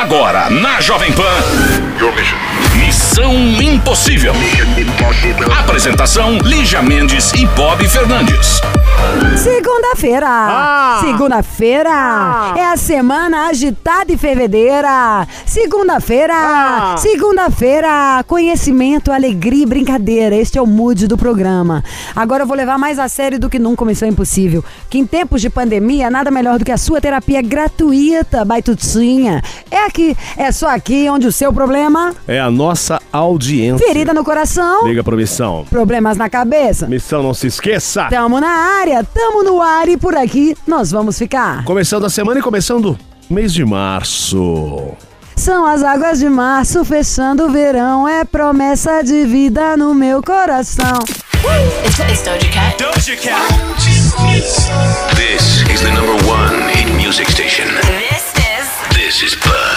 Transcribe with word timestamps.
Agora, 0.00 0.48
na 0.48 0.80
Jovem 0.80 1.12
Pan. 1.12 1.87
Missão 2.76 3.34
Impossível. 3.60 4.32
Apresentação: 5.58 6.38
Lígia 6.38 6.80
Mendes 6.80 7.32
e 7.32 7.44
Bob 7.46 7.88
Fernandes. 7.88 8.60
Segunda-feira! 9.36 10.26
Ah! 10.28 11.00
Segunda-feira! 11.00 11.90
Ah! 11.90 12.54
É 12.56 12.64
a 12.66 12.76
semana 12.76 13.46
agitada 13.46 14.12
e 14.12 14.16
fervedeira! 14.16 15.26
Segunda-feira! 15.46 16.34
Ah! 16.34 16.96
Segunda-feira! 16.98 18.24
Conhecimento, 18.26 19.12
alegria 19.12 19.62
e 19.62 19.66
brincadeira. 19.66 20.34
Este 20.34 20.58
é 20.58 20.62
o 20.62 20.66
mood 20.66 21.06
do 21.06 21.16
programa. 21.16 21.84
Agora 22.14 22.42
eu 22.42 22.46
vou 22.46 22.56
levar 22.56 22.78
mais 22.78 22.98
a 22.98 23.08
sério 23.08 23.38
do 23.38 23.48
que 23.48 23.58
nunca 23.58 23.84
Missão 23.84 24.08
Impossível. 24.08 24.64
Que 24.90 24.98
em 24.98 25.06
tempos 25.06 25.40
de 25.40 25.48
pandemia, 25.48 26.10
nada 26.10 26.30
melhor 26.30 26.58
do 26.58 26.64
que 26.64 26.72
a 26.72 26.76
sua 26.76 27.00
terapia 27.00 27.40
gratuita, 27.40 28.44
baitutinha. 28.44 29.42
É 29.70 29.84
aqui, 29.84 30.16
é 30.36 30.50
só 30.50 30.68
aqui 30.68 31.08
onde 31.08 31.26
o 31.26 31.32
seu 31.32 31.52
problema, 31.52 31.87
É 32.26 32.38
a 32.40 32.50
nossa 32.50 33.00
audiência. 33.12 33.86
ferida 33.86 34.12
no 34.14 34.24
coração, 34.24 34.86
Liga 34.86 35.02
pro 35.02 35.16
Missão. 35.16 35.64
problemas 35.70 36.16
na 36.16 36.28
cabeça. 36.28 36.86
Missão, 36.86 37.22
não 37.22 37.34
se 37.34 37.46
esqueça. 37.46 38.06
Tamo 38.10 38.40
na 38.40 38.48
área, 38.80 39.02
tamo 39.04 39.42
no 39.42 39.60
ar 39.62 39.88
e 39.88 39.96
por 39.96 40.16
aqui 40.16 40.56
nós 40.66 40.90
vamos 40.90 41.18
ficar. 41.18 41.64
Começando 41.64 42.04
a 42.04 42.10
semana 42.10 42.40
e 42.40 42.42
começando 42.42 42.98
mês 43.30 43.52
de 43.52 43.64
março. 43.64 44.92
São 45.36 45.64
as 45.64 45.82
águas 45.84 46.18
de 46.18 46.28
março 46.28 46.84
fechando 46.84 47.44
o 47.46 47.50
verão, 47.50 48.08
é 48.08 48.24
promessa 48.24 49.02
de 49.02 49.24
vida 49.24 49.76
no 49.76 49.94
meu 49.94 50.20
coração. 50.22 50.98
It's, 51.86 51.98
it's 52.00 52.22
Doja 52.22 53.16
Cat. 53.16 53.54
This 55.14 55.62
is 55.72 55.80
the 55.80 55.90
number 55.92 56.16
one 56.28 56.68
hit 56.72 56.90
music 56.92 57.30
station. 57.30 57.66
This 57.86 58.32
is 58.36 58.96
This 58.96 59.22
is 59.22 59.34
Pan. 59.36 59.67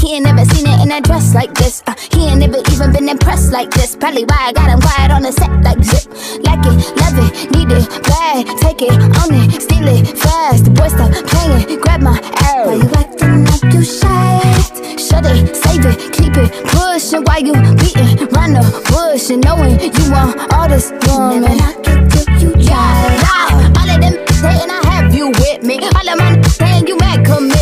He 0.00 0.14
ain't 0.16 0.24
never 0.24 0.44
seen 0.44 0.66
it 0.66 0.80
in 0.82 0.92
a 0.92 1.00
dress 1.00 1.34
like 1.34 1.54
this. 1.54 1.82
Uh, 1.86 1.94
he 2.12 2.26
ain't 2.26 2.40
never 2.40 2.58
even 2.72 2.92
been 2.92 3.08
impressed 3.08 3.52
like 3.52 3.70
this. 3.70 3.96
Probably 3.96 4.24
why 4.24 4.50
I 4.50 4.52
got 4.52 4.70
him 4.70 4.80
quiet 4.80 5.10
on 5.10 5.22
the 5.22 5.32
set 5.32 5.50
like 5.62 5.82
zip. 5.82 6.06
Like 6.42 6.64
it, 6.66 6.76
love 7.00 7.18
it, 7.24 7.32
need 7.52 7.70
it, 7.70 7.86
bad. 8.04 8.46
Take 8.60 8.82
it, 8.82 8.92
own 8.92 9.32
it, 9.34 9.62
steal 9.62 9.88
it, 9.88 10.18
fast. 10.18 10.64
The 10.64 10.70
boy 10.70 10.88
stop 10.88 11.12
playing, 11.30 11.80
grab 11.80 12.00
my 12.02 12.18
Why 12.18 12.52
arrow. 12.54 12.76
you 12.76 12.90
acting 12.96 13.44
like 13.46 13.74
you 13.74 13.84
shy? 13.84 14.40
Shut 14.98 15.24
it, 15.26 15.54
save 15.56 15.84
it, 15.86 16.12
keep 16.12 16.36
it, 16.36 16.50
pushing 16.72 17.22
Why 17.24 17.38
you 17.38 17.54
beating 17.76 18.26
round 18.34 18.56
the 18.56 18.64
bush 18.90 19.30
and 19.30 19.44
knowing 19.44 19.78
you 19.80 20.10
want 20.10 20.52
all 20.52 20.68
this 20.68 20.90
woman? 21.06 21.42
Never 21.42 21.56
knock 21.56 21.86
it 21.86 22.10
till 22.10 22.38
you 22.42 22.66
try. 22.66 23.18
Wow, 23.22 23.72
all 23.78 23.90
of 23.90 24.00
them 24.00 24.14
saying 24.42 24.70
I 24.70 24.80
have 24.90 25.14
you 25.14 25.28
with 25.28 25.62
me. 25.62 25.78
All 25.78 26.08
of 26.08 26.18
my 26.18 26.42
saying 26.48 26.86
you 26.86 26.96
mad 26.98 27.24
committed. 27.24 27.61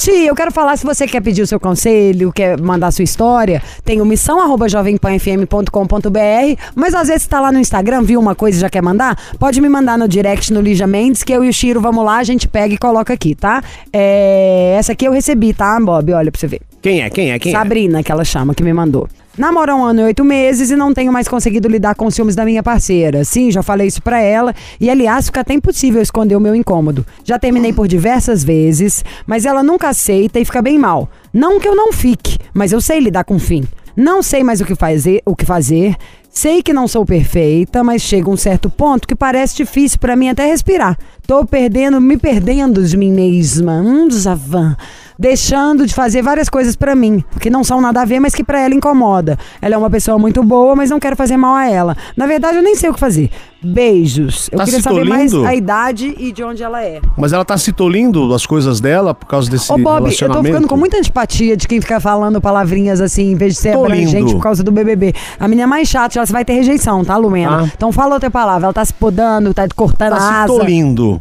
Gente, 0.00 0.24
eu 0.24 0.34
quero 0.34 0.50
falar 0.50 0.78
se 0.78 0.86
você 0.86 1.06
quer 1.06 1.20
pedir 1.20 1.42
o 1.42 1.46
seu 1.46 1.60
conselho, 1.60 2.32
quer 2.32 2.58
mandar 2.58 2.90
sua 2.90 3.02
história, 3.02 3.62
tem 3.84 4.00
o 4.00 4.06
missão 4.06 4.40
arroba 4.40 4.66
jovempanfm.com.br, 4.66 6.62
mas 6.74 6.94
às 6.94 7.08
vezes 7.08 7.26
tá 7.26 7.38
lá 7.38 7.52
no 7.52 7.58
Instagram, 7.58 8.02
viu 8.02 8.18
uma 8.18 8.34
coisa 8.34 8.56
e 8.56 8.60
já 8.62 8.70
quer 8.70 8.82
mandar? 8.82 9.18
Pode 9.38 9.60
me 9.60 9.68
mandar 9.68 9.98
no 9.98 10.08
direct 10.08 10.54
no 10.54 10.62
Lígia 10.62 10.86
Mendes, 10.86 11.22
que 11.22 11.30
eu 11.30 11.44
e 11.44 11.50
o 11.50 11.52
Chiro 11.52 11.82
vamos 11.82 12.02
lá, 12.02 12.16
a 12.16 12.24
gente 12.24 12.48
pega 12.48 12.72
e 12.72 12.78
coloca 12.78 13.12
aqui, 13.12 13.34
tá? 13.34 13.62
É, 13.92 14.74
essa 14.78 14.92
aqui 14.92 15.06
eu 15.06 15.12
recebi, 15.12 15.52
tá, 15.52 15.78
Bob? 15.78 16.14
Olha 16.14 16.32
pra 16.32 16.40
você 16.40 16.46
ver. 16.46 16.62
Quem 16.80 17.02
é? 17.02 17.10
Quem 17.10 17.32
é? 17.32 17.38
Quem 17.38 17.52
é? 17.52 17.54
Sabrina, 17.54 18.02
que 18.02 18.10
ela 18.10 18.24
chama, 18.24 18.54
que 18.54 18.62
me 18.62 18.72
mandou. 18.72 19.06
Namoro 19.38 19.74
um 19.76 19.84
ano 19.84 20.00
e 20.00 20.04
oito 20.04 20.24
meses 20.24 20.70
e 20.70 20.76
não 20.76 20.92
tenho 20.92 21.12
mais 21.12 21.28
conseguido 21.28 21.68
lidar 21.68 21.94
com 21.94 22.06
os 22.06 22.14
ciúmes 22.14 22.34
da 22.34 22.44
minha 22.44 22.62
parceira. 22.62 23.24
Sim, 23.24 23.50
já 23.50 23.62
falei 23.62 23.86
isso 23.86 24.02
pra 24.02 24.20
ela 24.20 24.54
e, 24.80 24.90
aliás, 24.90 25.26
fica 25.26 25.40
até 25.40 25.54
impossível 25.54 26.02
esconder 26.02 26.34
o 26.34 26.40
meu 26.40 26.54
incômodo. 26.54 27.06
Já 27.24 27.38
terminei 27.38 27.72
por 27.72 27.86
diversas 27.86 28.42
vezes, 28.42 29.04
mas 29.26 29.46
ela 29.46 29.62
nunca 29.62 29.88
aceita 29.88 30.40
e 30.40 30.44
fica 30.44 30.60
bem 30.60 30.78
mal. 30.78 31.08
Não 31.32 31.60
que 31.60 31.68
eu 31.68 31.76
não 31.76 31.92
fique, 31.92 32.38
mas 32.52 32.72
eu 32.72 32.80
sei 32.80 32.98
lidar 32.98 33.24
com 33.24 33.36
o 33.36 33.40
fim. 33.40 33.64
Não 33.96 34.22
sei 34.22 34.42
mais 34.42 34.60
o 34.60 34.64
que 34.64 34.74
fazer, 34.74 35.22
o 35.24 35.36
que 35.36 35.44
fazer. 35.44 35.96
Sei 36.28 36.62
que 36.62 36.72
não 36.72 36.86
sou 36.86 37.04
perfeita, 37.04 37.82
mas 37.82 38.02
chega 38.02 38.30
um 38.30 38.36
certo 38.36 38.70
ponto 38.70 39.06
que 39.06 39.16
parece 39.16 39.56
difícil 39.56 39.98
pra 39.98 40.14
mim 40.14 40.28
até 40.28 40.46
respirar. 40.46 40.96
Tô 41.26 41.44
perdendo, 41.44 42.00
me 42.00 42.16
perdendo 42.16 42.84
de 42.84 42.96
mim 42.96 43.12
mesma. 43.12 43.80
Hum, 43.80 44.06
desavan. 44.06 44.76
Deixando 45.20 45.84
de 45.86 45.92
fazer 45.92 46.22
várias 46.22 46.48
coisas 46.48 46.74
pra 46.74 46.94
mim, 46.96 47.22
que 47.38 47.50
não 47.50 47.62
são 47.62 47.78
nada 47.78 48.00
a 48.00 48.04
ver, 48.06 48.18
mas 48.20 48.34
que 48.34 48.42
pra 48.42 48.58
ela 48.58 48.74
incomoda. 48.74 49.38
Ela 49.60 49.74
é 49.74 49.78
uma 49.78 49.90
pessoa 49.90 50.18
muito 50.18 50.42
boa, 50.42 50.74
mas 50.74 50.88
não 50.88 50.98
quero 50.98 51.14
fazer 51.14 51.36
mal 51.36 51.54
a 51.56 51.68
ela. 51.68 51.94
Na 52.16 52.26
verdade, 52.26 52.56
eu 52.56 52.62
nem 52.62 52.74
sei 52.74 52.88
o 52.88 52.94
que 52.94 52.98
fazer. 52.98 53.28
Beijos. 53.62 54.48
Eu 54.50 54.56
Tá 54.56 54.64
queria 54.64 54.78
se 54.78 54.82
saber 54.84 55.04
mais 55.04 55.30
tolindo? 55.30 55.46
a 55.46 55.54
idade 55.54 56.14
e 56.18 56.32
de 56.32 56.42
onde 56.42 56.62
ela 56.62 56.82
é. 56.82 57.02
Mas 57.18 57.34
ela 57.34 57.44
tá 57.44 57.58
se 57.58 57.70
tolindo 57.70 58.30
das 58.30 58.46
coisas 58.46 58.80
dela 58.80 59.12
por 59.12 59.26
causa 59.26 59.50
desse 59.50 59.70
Ô, 59.70 59.76
Bob, 59.76 59.86
eu 59.88 59.92
tô 59.98 60.04
relacionamento. 60.04 60.46
ficando 60.46 60.66
com 60.68 60.76
muita 60.78 60.96
antipatia 60.96 61.54
de 61.54 61.68
quem 61.68 61.82
fica 61.82 62.00
falando 62.00 62.40
palavrinhas 62.40 63.02
assim, 63.02 63.32
em 63.32 63.34
vez 63.34 63.52
de 63.56 63.60
ser 63.60 63.72
Tô 63.74 63.84
abrangente 63.84 64.32
por 64.32 64.42
causa 64.42 64.64
do 64.64 64.72
BBB. 64.72 65.12
A 65.38 65.46
menina 65.46 65.64
é 65.64 65.66
mais 65.66 65.86
chata, 65.86 66.18
ela 66.18 66.24
vai 66.24 66.46
ter 66.46 66.54
rejeição, 66.54 67.04
tá, 67.04 67.18
Lumena? 67.18 67.64
Ah. 67.64 67.70
Então 67.76 67.92
fala 67.92 68.14
outra 68.14 68.30
palavra. 68.30 68.64
Ela 68.68 68.72
tá 68.72 68.82
se 68.86 68.94
podando, 68.94 69.52
tá 69.52 69.68
cortando 69.76 70.12
Tá 70.12 70.16
a 70.16 70.20
se 70.20 70.34
asa. 70.34 70.46
tolindo. 70.46 71.20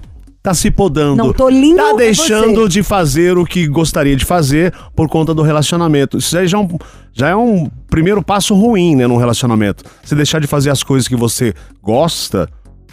Tá 0.50 0.54
se 0.56 0.72
podando. 0.72 1.16
Não, 1.16 1.32
tolindo 1.32 1.78
Tá 1.78 1.92
é 1.92 1.96
deixando 1.96 2.68
de 2.68 2.82
fazer 2.82 3.38
o 3.38 3.46
que 3.46 3.68
gostaria 3.68 4.16
de 4.16 4.26
fazer 4.26 4.74
por 4.96 5.08
conta 5.08 5.32
do 5.32 5.44
relacionamento. 5.44 6.18
Isso 6.18 6.36
aí 6.36 6.48
já 6.48 6.58
é, 6.58 6.62
um, 6.62 6.68
já 7.14 7.30
é 7.30 7.36
um 7.36 7.70
primeiro 7.88 8.24
passo 8.24 8.56
ruim, 8.56 8.96
né, 8.96 9.06
num 9.06 9.18
relacionamento. 9.18 9.84
Você 10.04 10.16
deixar 10.16 10.42
de 10.42 10.48
fazer 10.48 10.72
as 10.72 10.82
coisas 10.82 11.08
que 11.08 11.16
você 11.16 11.54
gosta 11.84 12.50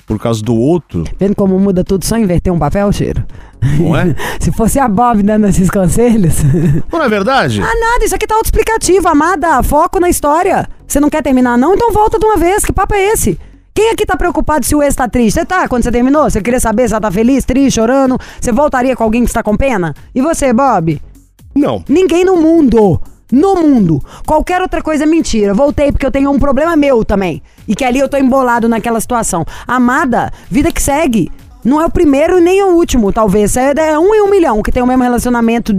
por 0.06 0.18
causa 0.18 0.42
do 0.42 0.54
outro, 0.54 1.04
Vendo 1.18 1.34
como 1.34 1.58
muda 1.58 1.82
tudo, 1.82 2.04
só 2.04 2.18
inverter 2.18 2.52
um 2.52 2.58
papel, 2.58 2.92
cheiro. 2.92 3.24
não 3.80 3.96
é? 3.96 4.14
Se 4.38 4.52
fosse 4.52 4.78
a 4.78 4.86
Bob 4.86 5.22
dando 5.22 5.46
esses 5.46 5.70
conselhos. 5.70 6.34
não 6.92 7.02
é 7.02 7.08
verdade? 7.08 7.62
ah, 7.62 7.64
nada, 7.64 8.04
isso 8.04 8.14
aqui 8.14 8.26
tá 8.26 8.34
autoexplicativo, 8.34 9.08
amada. 9.08 9.62
Foco 9.62 9.98
na 9.98 10.10
história. 10.10 10.68
Você 10.86 11.00
não 11.00 11.08
quer 11.08 11.22
terminar, 11.22 11.56
não? 11.56 11.74
Então 11.74 11.90
volta 11.90 12.18
de 12.18 12.26
uma 12.26 12.36
vez. 12.36 12.66
Que 12.66 12.72
papo 12.72 12.94
é 12.94 13.12
esse? 13.14 13.38
Quem 13.76 13.90
aqui 13.90 14.06
tá 14.06 14.16
preocupado 14.16 14.64
se 14.64 14.74
o 14.74 14.82
ex 14.82 14.96
tá 14.96 15.06
triste? 15.06 15.34
Você 15.34 15.44
tá, 15.44 15.68
quando 15.68 15.82
você 15.82 15.92
terminou? 15.92 16.30
Você 16.30 16.40
queria 16.40 16.58
saber 16.58 16.88
se 16.88 16.94
ela 16.94 17.00
tá 17.02 17.10
feliz, 17.10 17.44
triste, 17.44 17.74
chorando? 17.74 18.18
Você 18.40 18.50
voltaria 18.50 18.96
com 18.96 19.04
alguém 19.04 19.20
que 19.20 19.28
está 19.28 19.42
com 19.42 19.54
pena? 19.54 19.94
E 20.14 20.22
você, 20.22 20.50
Bob? 20.50 20.98
Não. 21.54 21.84
Ninguém 21.86 22.24
no 22.24 22.36
mundo. 22.36 22.98
No 23.30 23.54
mundo. 23.56 24.02
Qualquer 24.26 24.62
outra 24.62 24.80
coisa 24.80 25.04
é 25.04 25.06
mentira. 25.06 25.52
Voltei 25.52 25.92
porque 25.92 26.06
eu 26.06 26.10
tenho 26.10 26.30
um 26.30 26.38
problema 26.38 26.74
meu 26.74 27.04
também. 27.04 27.42
E 27.68 27.74
que 27.74 27.84
ali 27.84 27.98
eu 27.98 28.08
tô 28.08 28.16
embolado 28.16 28.66
naquela 28.66 28.98
situação. 28.98 29.44
Amada, 29.68 30.32
vida 30.50 30.72
que 30.72 30.80
segue. 30.80 31.30
Não 31.62 31.78
é 31.78 31.84
o 31.84 31.90
primeiro 31.90 32.40
nem 32.40 32.62
o 32.62 32.68
último, 32.76 33.12
talvez. 33.12 33.58
É, 33.58 33.74
é 33.76 33.98
um 33.98 34.14
em 34.14 34.22
um 34.22 34.30
milhão 34.30 34.62
que 34.62 34.72
tem 34.72 34.82
o 34.82 34.86
mesmo 34.86 35.02
relacionamento 35.02 35.74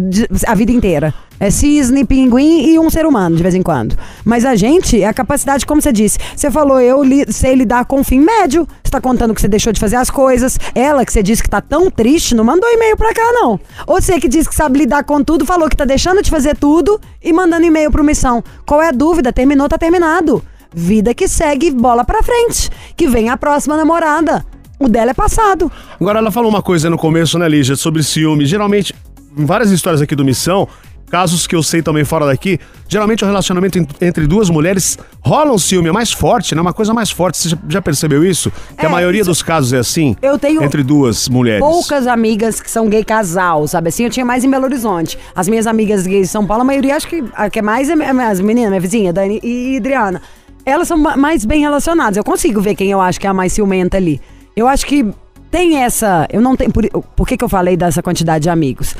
a 0.45 0.53
vida 0.53 0.71
inteira. 0.71 1.15
É 1.39 1.51
cisne, 1.51 2.03
pinguim 2.03 2.67
e 2.71 2.79
um 2.79 2.89
ser 2.89 3.05
humano, 3.05 3.35
de 3.35 3.43
vez 3.43 3.53
em 3.53 3.61
quando. 3.61 3.95
Mas 4.25 4.43
a 4.43 4.55
gente, 4.55 4.99
é 5.01 5.05
a 5.07 5.13
capacidade, 5.13 5.65
como 5.67 5.79
você 5.81 5.91
disse. 5.93 6.17
Você 6.35 6.49
falou, 6.49 6.79
eu 6.81 7.03
li- 7.03 7.31
sei 7.31 7.53
lidar 7.53 7.85
com 7.85 7.99
o 7.99 8.03
fim 8.03 8.19
médio. 8.19 8.67
Você 8.83 8.89
tá 8.89 8.99
contando 8.99 9.35
que 9.35 9.41
você 9.41 9.47
deixou 9.47 9.71
de 9.71 9.79
fazer 9.79 9.97
as 9.97 10.09
coisas. 10.09 10.57
Ela, 10.73 11.05
que 11.05 11.13
você 11.13 11.21
disse 11.21 11.43
que 11.43 11.49
tá 11.49 11.61
tão 11.61 11.91
triste, 11.91 12.33
não 12.33 12.43
mandou 12.43 12.67
e-mail 12.71 12.97
pra 12.97 13.13
cá, 13.13 13.31
não. 13.33 13.59
Você 13.85 14.19
que 14.19 14.27
disse 14.27 14.49
que 14.49 14.55
sabe 14.55 14.79
lidar 14.79 15.03
com 15.03 15.23
tudo, 15.23 15.45
falou 15.45 15.69
que 15.69 15.77
tá 15.77 15.85
deixando 15.85 16.23
de 16.23 16.29
fazer 16.31 16.55
tudo 16.57 16.99
e 17.23 17.31
mandando 17.31 17.65
e-mail 17.65 17.91
pro 17.91 18.03
Missão. 18.03 18.43
Qual 18.65 18.81
é 18.81 18.87
a 18.87 18.91
dúvida? 18.91 19.31
Terminou, 19.31 19.69
tá 19.69 19.77
terminado. 19.77 20.43
Vida 20.73 21.13
que 21.13 21.27
segue, 21.27 21.69
bola 21.69 22.03
pra 22.03 22.23
frente. 22.23 22.69
Que 22.95 23.07
vem 23.07 23.29
a 23.29 23.37
próxima 23.37 23.77
namorada. 23.77 24.43
O 24.79 24.87
dela 24.87 25.11
é 25.11 25.13
passado. 25.13 25.71
Agora 26.01 26.17
ela 26.19 26.31
falou 26.31 26.49
uma 26.49 26.61
coisa 26.63 26.89
no 26.89 26.97
começo, 26.97 27.37
né, 27.37 27.47
Lígia, 27.47 27.75
sobre 27.75 28.01
ciúme. 28.03 28.45
Geralmente, 28.45 28.93
em 29.37 29.45
várias 29.45 29.71
histórias 29.71 30.01
aqui 30.01 30.15
do 30.15 30.25
Missão, 30.25 30.67
casos 31.09 31.47
que 31.47 31.55
eu 31.55 31.63
sei 31.63 31.81
também 31.81 32.03
fora 32.03 32.25
daqui, 32.25 32.59
geralmente 32.87 33.23
o 33.23 33.27
relacionamento 33.27 33.79
en- 33.79 33.87
entre 34.01 34.27
duas 34.27 34.49
mulheres 34.49 34.97
rola 35.21 35.51
um 35.53 35.57
ciúme, 35.57 35.87
é 35.89 35.91
mais 35.91 36.11
forte, 36.11 36.53
né? 36.53 36.61
Uma 36.61 36.73
coisa 36.73 36.93
mais 36.93 37.09
forte. 37.09 37.37
Você 37.37 37.55
já- 37.69 37.81
percebeu 37.81 38.25
isso? 38.25 38.51
Que 38.77 38.85
a 38.85 38.89
É, 38.89 38.91
maioria 38.91 39.21
isso- 39.21 39.29
dos 39.29 39.41
casos 39.41 39.71
é 39.73 39.77
assim? 39.77 40.15
Eu 40.21 40.37
tenho 40.37 40.61
Entre 40.63 40.83
duas 40.83 41.29
mulheres. 41.29 41.61
poucas 41.61 42.05
amigas 42.07 42.59
que 42.61 42.69
são 42.69 42.89
gay 42.89 43.03
casal, 43.03 43.67
sabe 43.67 43.89
assim? 43.89 44.03
Eu 44.03 44.09
tinha 44.09 44.25
mais 44.25 44.43
em 44.43 44.49
Belo 44.49 44.65
Horizonte. 44.65 45.17
As 45.35 45.47
minhas 45.47 45.65
amigas 45.67 46.05
gays 46.05 46.27
de 46.27 46.31
São 46.31 46.45
Paulo, 46.45 46.61
a 46.63 46.65
maioria 46.65 46.95
acho 46.95 47.07
que 47.07 47.23
a 47.33 47.49
que 47.49 47.59
é 47.59 47.61
mais 47.61 47.89
é 47.89 47.93
as 47.93 48.39
meninas, 48.41 48.69
minha 48.69 48.81
vizinha, 48.81 49.13
Dani 49.13 49.39
e 49.43 49.77
Adriana. 49.77 50.21
Elas 50.65 50.87
são 50.89 50.97
ma- 50.97 51.15
mais 51.15 51.45
bem 51.45 51.61
relacionadas. 51.61 52.17
Eu 52.17 52.23
consigo 52.25 52.59
ver 52.59 52.75
quem 52.75 52.91
eu 52.91 52.99
acho 52.99 53.19
que 53.19 53.25
é 53.25 53.29
a 53.29 53.33
mais 53.33 53.53
ciumenta 53.53 53.95
ali. 53.95 54.19
Eu 54.55 54.67
acho 54.67 54.85
que 54.85 55.05
tem 55.49 55.77
essa. 55.81 56.27
Eu 56.29 56.41
não 56.41 56.57
tenho. 56.57 56.71
Por, 56.71 56.83
por 57.15 57.25
que, 57.27 57.37
que 57.37 57.43
eu 57.43 57.47
falei 57.47 57.77
dessa 57.77 58.03
quantidade 58.03 58.43
de 58.43 58.49
amigos? 58.49 58.93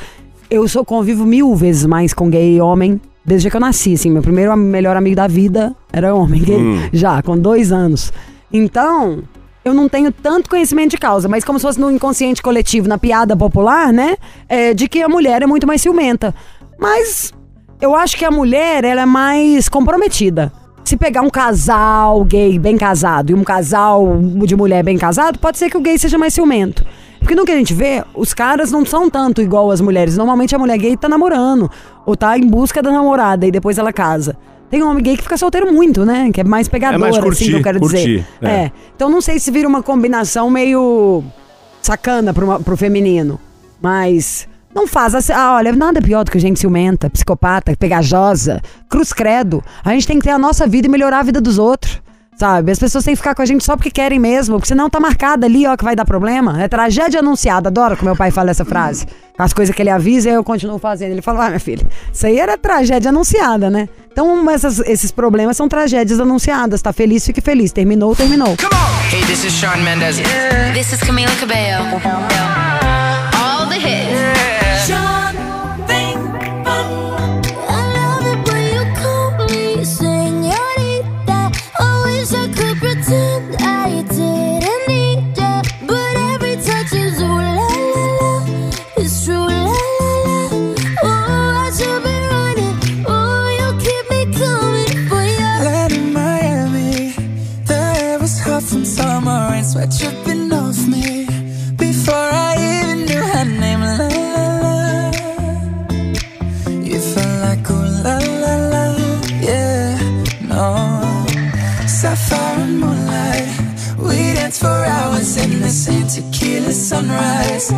Eu 0.50 0.66
sou 0.66 0.82
convivo 0.82 1.26
mil 1.26 1.54
vezes 1.54 1.84
mais 1.84 2.14
com 2.14 2.30
gay 2.30 2.56
e 2.56 2.60
homem 2.60 2.98
desde 3.22 3.50
que 3.50 3.56
eu 3.56 3.60
nasci. 3.60 3.92
Assim, 3.92 4.10
meu 4.10 4.22
primeiro 4.22 4.56
melhor 4.56 4.96
amigo 4.96 5.14
da 5.14 5.26
vida 5.26 5.74
era 5.92 6.14
homem 6.14 6.42
gay, 6.42 6.58
já, 6.92 7.22
com 7.22 7.36
dois 7.36 7.70
anos. 7.70 8.10
Então, 8.50 9.22
eu 9.62 9.74
não 9.74 9.88
tenho 9.90 10.10
tanto 10.10 10.48
conhecimento 10.48 10.92
de 10.92 10.96
causa, 10.96 11.28
mas 11.28 11.44
como 11.44 11.58
se 11.58 11.64
fosse 11.66 11.78
no 11.78 11.90
inconsciente 11.90 12.40
coletivo, 12.40 12.88
na 12.88 12.96
piada 12.96 13.36
popular, 13.36 13.92
né? 13.92 14.16
É, 14.48 14.72
de 14.72 14.88
que 14.88 15.02
a 15.02 15.08
mulher 15.08 15.42
é 15.42 15.46
muito 15.46 15.66
mais 15.66 15.82
ciumenta. 15.82 16.34
Mas 16.78 17.34
eu 17.78 17.94
acho 17.94 18.16
que 18.16 18.24
a 18.24 18.30
mulher, 18.30 18.84
ela 18.84 19.02
é 19.02 19.06
mais 19.06 19.68
comprometida. 19.68 20.50
Se 20.82 20.96
pegar 20.96 21.20
um 21.20 21.28
casal 21.28 22.24
gay 22.24 22.58
bem 22.58 22.78
casado 22.78 23.30
e 23.30 23.34
um 23.34 23.44
casal 23.44 24.18
de 24.46 24.56
mulher 24.56 24.82
bem 24.82 24.96
casado, 24.96 25.38
pode 25.38 25.58
ser 25.58 25.68
que 25.68 25.76
o 25.76 25.80
gay 25.82 25.98
seja 25.98 26.16
mais 26.16 26.32
ciumento. 26.32 26.82
Porque 27.18 27.34
no 27.34 27.44
que 27.44 27.52
a 27.52 27.56
gente 27.56 27.74
vê, 27.74 28.04
os 28.14 28.32
caras 28.32 28.70
não 28.70 28.84
são 28.84 29.10
tanto 29.10 29.42
igual 29.42 29.70
as 29.70 29.80
mulheres. 29.80 30.16
Normalmente 30.16 30.54
a 30.54 30.58
mulher 30.58 30.78
gay 30.78 30.96
tá 30.96 31.08
namorando, 31.08 31.70
ou 32.06 32.16
tá 32.16 32.38
em 32.38 32.46
busca 32.46 32.82
da 32.82 32.90
namorada 32.90 33.46
e 33.46 33.50
depois 33.50 33.78
ela 33.78 33.92
casa. 33.92 34.36
Tem 34.70 34.82
um 34.82 34.90
homem 34.90 35.02
gay 35.02 35.16
que 35.16 35.22
fica 35.22 35.36
solteiro 35.36 35.72
muito, 35.72 36.04
né? 36.04 36.30
Que 36.32 36.42
é 36.42 36.44
mais 36.44 36.68
pegador, 36.68 37.00
mais 37.00 37.16
assim 37.16 37.22
curtir, 37.22 37.50
que 37.50 37.52
eu 37.52 37.62
quero 37.62 37.80
dizer. 37.80 37.96
curtir, 37.96 38.26
é. 38.42 38.48
é. 38.48 38.72
Então 38.94 39.08
não 39.08 39.20
sei 39.20 39.38
se 39.38 39.50
vira 39.50 39.66
uma 39.66 39.82
combinação 39.82 40.50
meio 40.50 41.24
sacana 41.80 42.34
pro, 42.34 42.60
pro 42.62 42.76
feminino. 42.76 43.40
Mas 43.80 44.46
não 44.74 44.86
faz 44.86 45.14
assim. 45.14 45.32
Ah, 45.32 45.54
olha, 45.54 45.72
nada 45.72 46.02
pior 46.02 46.24
do 46.24 46.30
que 46.30 46.38
gente 46.38 46.60
ciumenta, 46.60 47.08
psicopata, 47.08 47.74
pegajosa, 47.76 48.60
cruz 48.88 49.12
credo. 49.12 49.62
A 49.82 49.92
gente 49.92 50.06
tem 50.06 50.18
que 50.18 50.24
ter 50.24 50.30
a 50.30 50.38
nossa 50.38 50.66
vida 50.66 50.86
e 50.86 50.90
melhorar 50.90 51.20
a 51.20 51.22
vida 51.22 51.40
dos 51.40 51.58
outros. 51.58 52.00
Sabe? 52.38 52.70
As 52.70 52.78
pessoas 52.78 53.04
têm 53.04 53.14
que 53.14 53.18
ficar 53.18 53.34
com 53.34 53.42
a 53.42 53.44
gente 53.46 53.64
só 53.64 53.76
porque 53.76 53.90
querem 53.90 54.18
mesmo, 54.18 54.54
porque 54.56 54.68
senão 54.68 54.88
tá 54.88 55.00
marcada 55.00 55.44
ali, 55.46 55.66
ó, 55.66 55.76
que 55.76 55.82
vai 55.82 55.96
dar 55.96 56.04
problema. 56.04 56.62
É 56.62 56.68
tragédia 56.68 57.18
anunciada. 57.18 57.68
Adoro 57.68 57.96
que 57.96 58.04
meu 58.04 58.14
pai 58.14 58.30
fala 58.30 58.50
essa 58.52 58.64
frase. 58.64 59.06
As 59.36 59.52
coisas 59.52 59.74
que 59.74 59.82
ele 59.82 59.90
avisa, 59.90 60.28
eu 60.30 60.44
continuo 60.44 60.78
fazendo. 60.78 61.10
Ele 61.12 61.22
fala, 61.22 61.46
ah, 61.46 61.48
minha 61.48 61.58
filha, 61.60 61.84
isso 62.12 62.26
aí 62.26 62.38
era 62.38 62.56
tragédia 62.56 63.08
anunciada, 63.08 63.68
né? 63.68 63.88
Então, 64.12 64.48
essas- 64.50 64.78
esses 64.80 65.10
problemas 65.10 65.56
são 65.56 65.68
tragédias 65.68 66.20
anunciadas. 66.20 66.80
Tá 66.80 66.92
feliz, 66.92 67.26
fique 67.26 67.40
feliz. 67.40 67.72
Terminou, 67.72 68.14
terminou. 68.14 68.54
Hey, 69.12 69.20
this 69.26 69.42
is 69.44 69.52
Sean 69.52 69.76
Mendez. 69.78 70.18
This 70.74 70.92
is 70.92 71.00
Camila 71.00 71.34
Cabello. 71.40 71.86
All 73.34 73.66
the 73.68 73.78
hits. 73.78 74.07
Same 115.88 116.06
tequila 116.06 116.72
sunrise. 116.72 117.70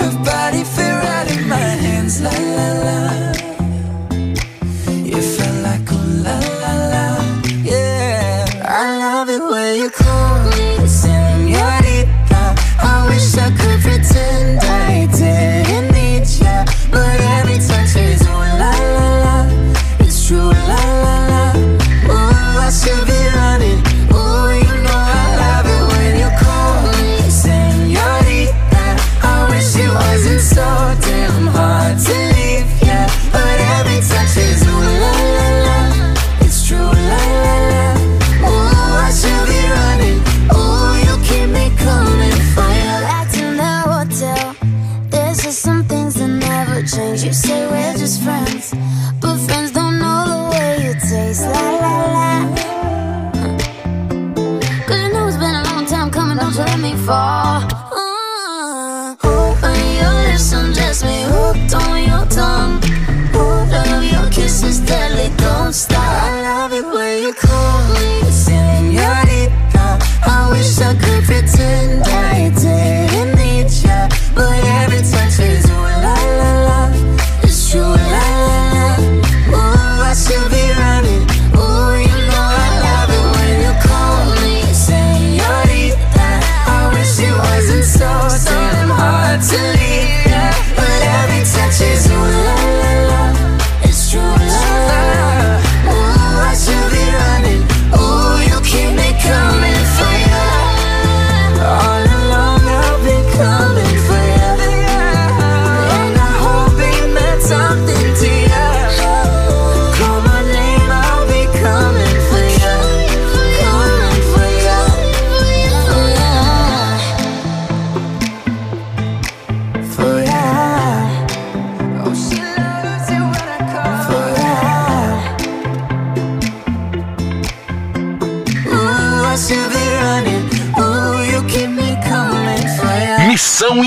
Her 0.00 0.12
body 0.24 0.64
fit 0.74 0.94
right 1.04 1.28
in 1.36 1.48
my 1.48 1.68
hands, 1.84 2.20
la 2.24 2.34
la 2.56 2.68
la. 2.84 2.96
You 5.10 5.20
felt 5.34 5.56
like 5.66 5.92
ooh 5.92 6.08
la 6.26 6.36
la 6.62 6.72
la, 6.92 7.04
yeah. 7.70 8.46
I 8.80 8.84
love 9.04 9.28
it 9.36 9.42
when 9.52 9.70
you 9.80 9.90
call 9.90 10.07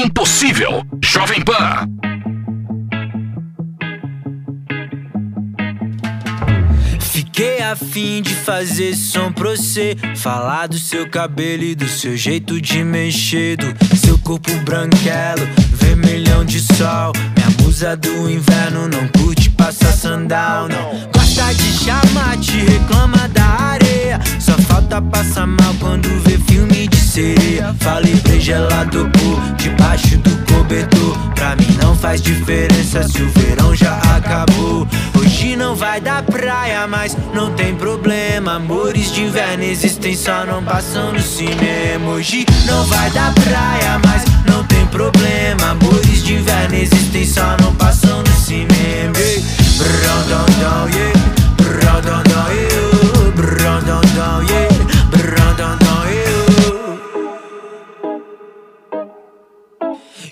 Impossível. 0.03 0.84
Jovem 1.03 1.41
Pan. 1.41 1.88
Fiquei 7.00 7.62
afim 7.62 8.24
de 8.24 8.34
fazer 8.34 8.96
som 8.96 9.31
pra 9.31 9.51
você. 9.51 9.96
Falar 10.15 10.65
do 10.65 10.79
seu 10.79 11.08
cabelo 11.08 11.62
e 11.62 11.75
do 11.75 11.88
seu 11.88 12.17
jeito 12.17 12.60
de 12.60 12.84
mexer. 12.84 13.58
Do 13.58 13.96
seu 13.96 14.17
corpo 14.17 14.51
branquelo, 14.65 15.48
vermelhão 15.74 16.43
de 16.43 16.60
sol. 16.62 17.13
Minha 17.36 17.50
musa 17.62 17.96
do 17.96 18.27
inverno 18.27 18.88
não 18.88 19.08
curte 19.10 19.51
passar 19.51 19.93
sandal, 19.93 20.67
não. 20.67 21.12
Gosta 21.13 21.53
de 21.53 21.74
chamar, 21.74 22.38
te 22.39 22.58
reclama 22.58 23.29
da 23.29 23.46
areia 23.46 24.20
falta 24.72 25.01
passar 25.01 25.46
mal 25.46 25.74
quando 25.80 26.08
vê 26.24 26.38
filme 26.38 26.88
de 26.88 26.98
sereia. 26.98 27.75
Falei 27.80 28.16
pra 28.16 28.40
gelado 28.40 29.10
por 29.10 29.56
debaixo 29.58 30.18
do 30.18 30.32
cobertor. 30.46 31.18
Pra 31.36 31.56
mim 31.58 31.78
não 31.82 31.94
faz 31.96 32.22
diferença 32.22 33.04
se 33.04 33.22
o 33.22 33.30
verão 33.30 33.75
já 33.75 33.98
acabou. 34.16 34.88
Hoje 35.20 35.58
não 35.58 35.75
vai 35.75 36.00
dar 36.00 36.24
praia, 36.24 36.88
mas 36.88 37.18
não 37.34 37.54
tem 37.54 37.75
problema. 37.75 38.56
Amores 38.56 39.12
de 39.12 39.24
inverno 39.24 39.63
existem, 39.63 40.16
só 40.16 40.46
não 40.46 40.63
passam 40.63 41.12
no 41.12 41.22
cinema. 41.22 42.12
Hoje 42.12 42.46
não 42.66 42.86
vai 42.86 43.10
dar 43.12 43.34
praia, 43.34 44.00
mas 44.06 44.24
não 44.46 44.63
tem 44.63 44.86
problema. 44.88 45.72
Amores 45.72 46.24
de 46.24 46.36
inverno 46.36 46.75
existem, 46.75 47.25
só 47.25 47.58
não 47.62 47.75
passam 47.75 48.20
no 48.20 48.36
cinema. 48.40 48.72
Yeah. 52.01 52.30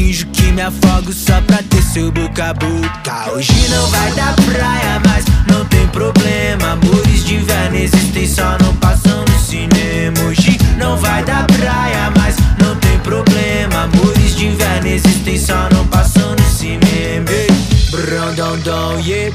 Finjo 0.00 0.26
que 0.28 0.50
me 0.52 0.62
afogo 0.62 1.12
só 1.12 1.42
pra 1.42 1.58
ter 1.58 1.82
seu 1.82 2.10
boca 2.10 2.48
a 2.48 2.54
boca. 2.54 3.32
Hoje 3.34 3.68
não 3.68 3.86
vai 3.88 4.10
dar 4.12 4.34
praia, 4.34 4.98
mas 5.06 5.26
não 5.46 5.62
tem 5.66 5.86
problema. 5.88 6.72
Amores 6.72 7.22
de 7.22 7.34
inverno 7.34 7.76
existem, 7.76 8.26
só 8.26 8.56
não 8.62 8.74
passam 8.76 9.22
no 9.26 9.38
cinema. 9.38 10.18
Hoje 10.26 10.56
não 10.78 10.96
vai 10.96 11.22
dar 11.24 11.46
praia, 11.48 12.10
mas 12.16 12.36
não 12.58 12.74
tem 12.76 12.98
problema. 13.00 13.82
Amores 13.82 14.36
de 14.36 14.46
inverno 14.46 14.88
existem, 14.88 15.38
só 15.38 15.68
não 15.70 15.86
passam 15.88 16.34
no 16.34 16.44
cinema. 16.44 16.80
Dão, 18.64 18.98
yeah 19.00 19.30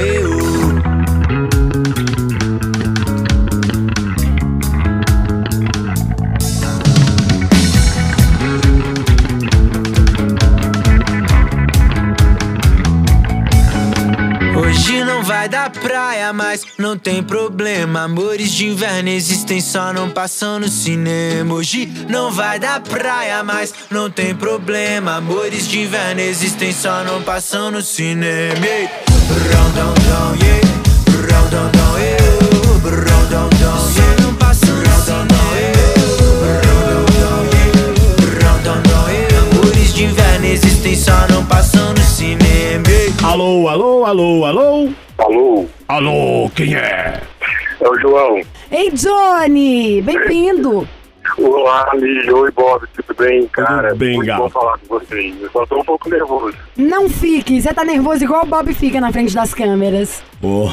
eu. 0.00 0.30
não 1.38 1.55
vai 15.26 15.48
dar 15.48 15.70
praia, 15.70 16.32
mas 16.32 16.64
não 16.78 16.96
tem 16.96 17.20
problema. 17.20 18.02
Amores 18.02 18.52
de 18.52 18.66
inverno 18.66 19.08
existem, 19.08 19.60
só 19.60 19.92
não 19.92 20.08
passam 20.08 20.60
no 20.60 20.68
cinema. 20.68 21.52
Hoje 21.52 21.92
não 22.08 22.30
vai 22.30 22.60
dar 22.60 22.80
praia, 22.80 23.42
mas 23.42 23.74
não 23.90 24.08
tem 24.08 24.36
problema. 24.36 25.16
Amores 25.16 25.66
de 25.66 25.80
inverno 25.80 26.20
existem, 26.20 26.72
só 26.72 27.02
não 27.02 27.20
passam 27.22 27.72
no 27.72 27.82
cinema. 27.82 28.54
Brão, 28.54 29.70
dão, 29.74 29.94
dão, 29.94 30.36
yeah. 30.40 30.68
Brão, 31.10 31.48
dão, 31.50 31.70
dão, 31.72 31.98
eu. 31.98 32.78
Brão, 32.78 33.26
dão, 33.28 33.48
dão, 33.58 33.90
yeah. 33.96 34.22
não 34.22 34.34
passam 34.34 34.76
no 34.76 35.02
cinema. 35.04 35.26
Brão, 36.38 36.78
dão, 36.86 37.04
dão, 37.18 37.44
yeah. 37.52 37.82
Brão, 38.30 38.62
dão, 38.62 38.82
dão, 38.82 39.08
eu. 39.10 39.58
Amores 39.58 39.92
de 39.92 40.04
inverno 40.04 40.46
existem, 40.46 40.94
só 40.94 41.26
não 41.28 41.44
passam 41.46 41.80
no 41.80 41.96
cinema. 41.96 42.05
Alô, 43.36 43.68
alô, 43.68 44.04
alô, 44.06 44.44
alô. 44.46 44.88
Alô, 45.18 45.66
Alô, 45.88 46.50
quem 46.54 46.74
é? 46.74 47.20
é 47.82 47.86
o 47.86 48.00
João. 48.00 48.40
Ei, 48.72 48.90
Johnny! 48.92 50.00
Bem-vindo! 50.00 50.88
Olá, 51.36 51.86
Lígia. 51.96 52.34
Oi, 52.34 52.50
Bob. 52.52 52.86
Tudo 52.96 53.14
bem, 53.22 53.46
cara? 53.48 53.94
bem, 53.94 54.14
Muito 54.16 54.26
gato. 54.28 54.38
bom 54.44 54.48
falar 54.48 54.78
com 54.78 54.86
vocês. 54.98 55.34
Eu 55.42 55.50
só 55.50 55.66
tô 55.66 55.80
um 55.80 55.84
pouco 55.84 56.08
nervoso. 56.08 56.56
Não 56.78 57.10
fique, 57.10 57.60
você 57.60 57.74
tá 57.74 57.84
nervoso 57.84 58.24
igual 58.24 58.42
o 58.42 58.46
Bob 58.46 58.72
fica 58.72 59.02
na 59.02 59.12
frente 59.12 59.34
das 59.34 59.52
câmeras. 59.52 60.22
Ô, 60.42 60.70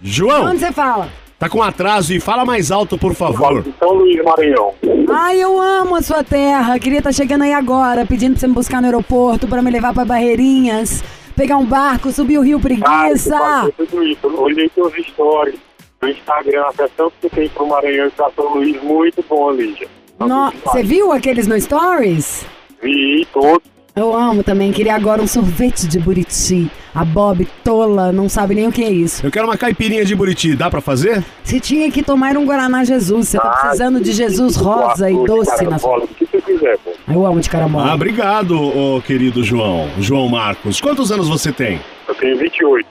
João, 0.00 0.46
Onde 0.46 0.60
você 0.60 0.72
fala? 0.72 1.10
tá 1.38 1.50
com 1.50 1.62
atraso 1.62 2.14
e 2.14 2.18
fala 2.18 2.46
mais 2.46 2.70
alto, 2.70 2.96
por 2.96 3.12
favor. 3.14 3.62
São 3.78 3.92
Luís, 3.92 4.24
Maranhão. 4.24 4.72
Ai, 5.10 5.38
eu 5.38 5.60
amo 5.60 5.96
a 5.96 6.00
sua 6.00 6.24
terra. 6.24 6.78
Queria 6.78 7.00
estar 7.00 7.12
chegando 7.12 7.42
aí 7.44 7.52
agora, 7.52 8.06
pedindo 8.06 8.32
pra 8.32 8.40
você 8.40 8.46
me 8.46 8.54
buscar 8.54 8.80
no 8.80 8.86
aeroporto, 8.86 9.46
pra 9.46 9.60
me 9.60 9.70
levar 9.70 9.92
pra 9.92 10.06
Barreirinhas, 10.06 11.04
pegar 11.36 11.56
um 11.58 11.64
barco, 11.66 12.10
subir 12.10 12.38
o 12.38 12.42
Rio 12.42 12.58
Ah, 12.58 12.60
Preguiça. 12.60 13.38
passei 13.38 13.72
tudo 13.72 14.02
isso. 14.02 14.26
Olhei 14.26 14.70
seus 14.74 14.92
stories 15.06 15.60
no 16.00 16.08
Instagram. 16.08 16.62
Até 16.68 16.88
tanto 16.96 17.12
que 17.20 17.28
tem 17.28 17.48
pro 17.50 17.66
Maranhão 17.68 18.06
e 18.06 18.10
pra 18.10 18.30
São 18.34 18.54
Luís. 18.54 18.82
Muito 18.82 19.24
bom, 19.28 19.50
Lígia. 19.52 19.88
No- 20.18 20.50
Você 20.64 20.82
viu 20.82 21.12
aqueles 21.12 21.46
no 21.46 21.60
Stories? 21.60 22.46
Vi 22.82 23.26
todos. 23.32 23.75
Eu 23.98 24.14
amo 24.14 24.42
também. 24.44 24.72
Queria 24.72 24.94
agora 24.94 25.22
um 25.22 25.26
sorvete 25.26 25.86
de 25.88 25.98
Buriti. 25.98 26.70
A 26.94 27.02
Bob 27.02 27.48
tola 27.64 28.12
não 28.12 28.28
sabe 28.28 28.54
nem 28.54 28.66
o 28.68 28.72
que 28.72 28.84
é 28.84 28.90
isso. 28.90 29.24
Eu 29.26 29.30
quero 29.30 29.46
uma 29.46 29.56
caipirinha 29.56 30.04
de 30.04 30.14
Buriti, 30.14 30.54
dá 30.54 30.68
pra 30.70 30.82
fazer? 30.82 31.24
Você 31.42 31.58
tinha 31.58 31.90
que 31.90 32.02
tomar 32.02 32.36
um 32.36 32.44
Guaraná 32.44 32.84
Jesus. 32.84 33.28
Você 33.28 33.38
tá 33.38 33.48
Ah, 33.48 33.56
precisando 33.56 33.98
de 33.98 34.12
Jesus 34.12 34.52
tipo, 34.54 34.64
rosa 34.66 35.10
e 35.10 35.14
doce 35.14 35.64
na 35.64 35.78
sua. 35.78 35.98
O 36.04 36.08
que 36.08 36.26
você 36.26 36.40
quiser, 36.42 36.76
pô. 36.78 36.90
Eu 37.10 37.24
amo 37.26 37.40
de 37.40 37.48
carambola. 37.48 37.90
Ah, 37.90 37.94
obrigado, 37.94 38.60
ô 38.60 39.00
querido 39.00 39.42
João. 39.42 39.88
João 39.98 40.28
Marcos. 40.28 40.78
Quantos 40.78 41.10
anos 41.10 41.26
você 41.28 41.50
tem? 41.50 41.80
Eu 42.06 42.14
tenho 42.16 42.36
28. 42.38 42.86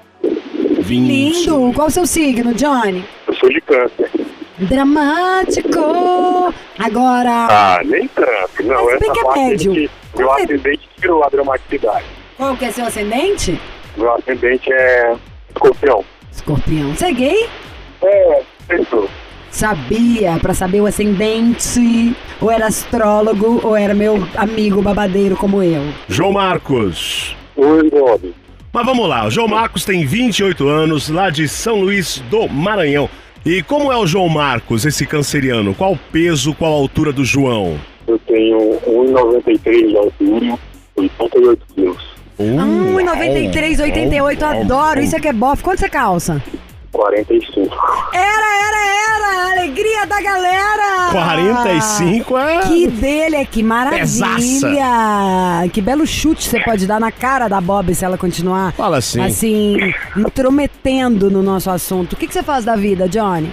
20. 0.79 1.07
Lindo. 1.07 1.71
Qual 1.75 1.87
o 1.87 1.91
seu 1.91 2.07
signo, 2.07 2.51
Johnny? 2.55 3.05
Eu 3.27 3.33
sou 3.35 3.49
de 3.49 3.61
câncer. 3.61 4.09
Dramático. 4.57 6.53
Agora. 6.79 7.47
Ah, 7.49 7.81
nem 7.85 8.07
tanto. 8.07 8.63
Não, 8.63 8.85
Mas 8.85 8.93
se 8.93 8.99
bem 8.99 9.09
essa 9.11 9.13
que 9.13 9.19
é 9.39 9.45
médio. 9.49 9.71
que 9.73 9.89
meu 10.17 10.27
Você- 10.29 10.43
acidente 10.43 10.89
tirou 10.99 11.23
a 11.23 11.29
dramaticidade. 11.29 12.05
Qual 12.37 12.55
que 12.57 12.65
é 12.65 12.71
seu 12.71 12.85
ascendente? 12.85 13.59
Meu 13.97 14.13
ascendente 14.13 14.71
é 14.71 15.13
escorpião. 15.49 16.03
Escorpião. 16.31 16.93
Você 16.93 17.05
é 17.05 17.11
gay? 17.13 17.49
É, 18.03 18.41
pensou. 18.67 19.09
Sabia, 19.49 20.37
pra 20.41 20.53
saber 20.53 20.81
o 20.81 20.85
ascendente. 20.85 22.13
Ou 22.41 22.51
era 22.51 22.67
astrólogo, 22.67 23.61
ou 23.63 23.75
era 23.75 23.93
meu 23.93 24.27
amigo 24.35 24.81
babadeiro 24.81 25.35
como 25.37 25.63
eu. 25.63 25.81
João 26.09 26.33
Marcos. 26.33 27.35
Oi, 27.55 27.89
Bob. 27.89 28.33
Mas 28.73 28.85
vamos 28.85 29.07
lá, 29.07 29.25
o 29.25 29.31
João 29.31 29.47
Marcos 29.47 29.85
tem 29.85 30.05
28 30.05 30.67
anos, 30.67 31.07
lá 31.07 31.29
de 31.29 31.47
São 31.47 31.79
Luís 31.79 32.19
do 32.29 32.49
Maranhão. 32.49 33.09
E 33.45 33.63
como 33.63 33.89
é 33.89 33.95
o 33.97 34.05
João 34.05 34.27
Marcos, 34.27 34.85
esse 34.85 35.05
canceriano? 35.05 35.73
Qual 35.73 35.93
o 35.93 35.99
peso, 36.11 36.53
qual 36.53 36.73
a 36.73 36.75
altura 36.75 37.13
do 37.13 37.23
João? 37.23 37.79
Tenho 38.35 38.57
1,93 38.85 39.87
de 39.87 39.97
altura, 39.97 40.59
88 40.97 41.65
quilos. 41.73 42.03
Uh, 42.37 42.59
Ah, 42.59 42.65
1,93, 42.65 43.79
88, 43.81 44.43
adoro. 44.45 44.99
Isso 44.99 45.15
é 45.15 45.19
que 45.21 45.29
é 45.29 45.31
bofe. 45.31 45.63
Quanto 45.63 45.79
você 45.79 45.87
calça? 45.87 46.43
45. 46.91 47.73
Era, 48.13 48.21
era, 48.21 49.47
era! 49.47 49.51
Alegria 49.53 50.05
da 50.05 50.21
galera! 50.21 51.11
45 51.13 52.37
é... 52.37 52.59
Que 52.63 52.87
dele, 52.87 53.45
que 53.45 53.63
Pesaça. 53.63 54.25
maravilha! 54.25 55.69
Que 55.71 55.79
belo 55.81 56.05
chute 56.05 56.49
você 56.49 56.59
pode 56.59 56.85
dar 56.85 56.99
na 56.99 57.13
cara 57.13 57.47
da 57.47 57.61
Bob 57.61 57.95
se 57.95 58.03
ela 58.03 58.17
continuar 58.17 58.73
Fala 58.73 58.97
assim. 58.97 59.21
assim, 59.21 59.77
intrometendo 60.17 61.31
no 61.31 61.41
nosso 61.41 61.69
assunto. 61.69 62.13
O 62.13 62.15
que, 62.17 62.27
que 62.27 62.33
você 62.33 62.43
faz 62.43 62.65
da 62.65 62.75
vida, 62.75 63.07
Johnny? 63.07 63.49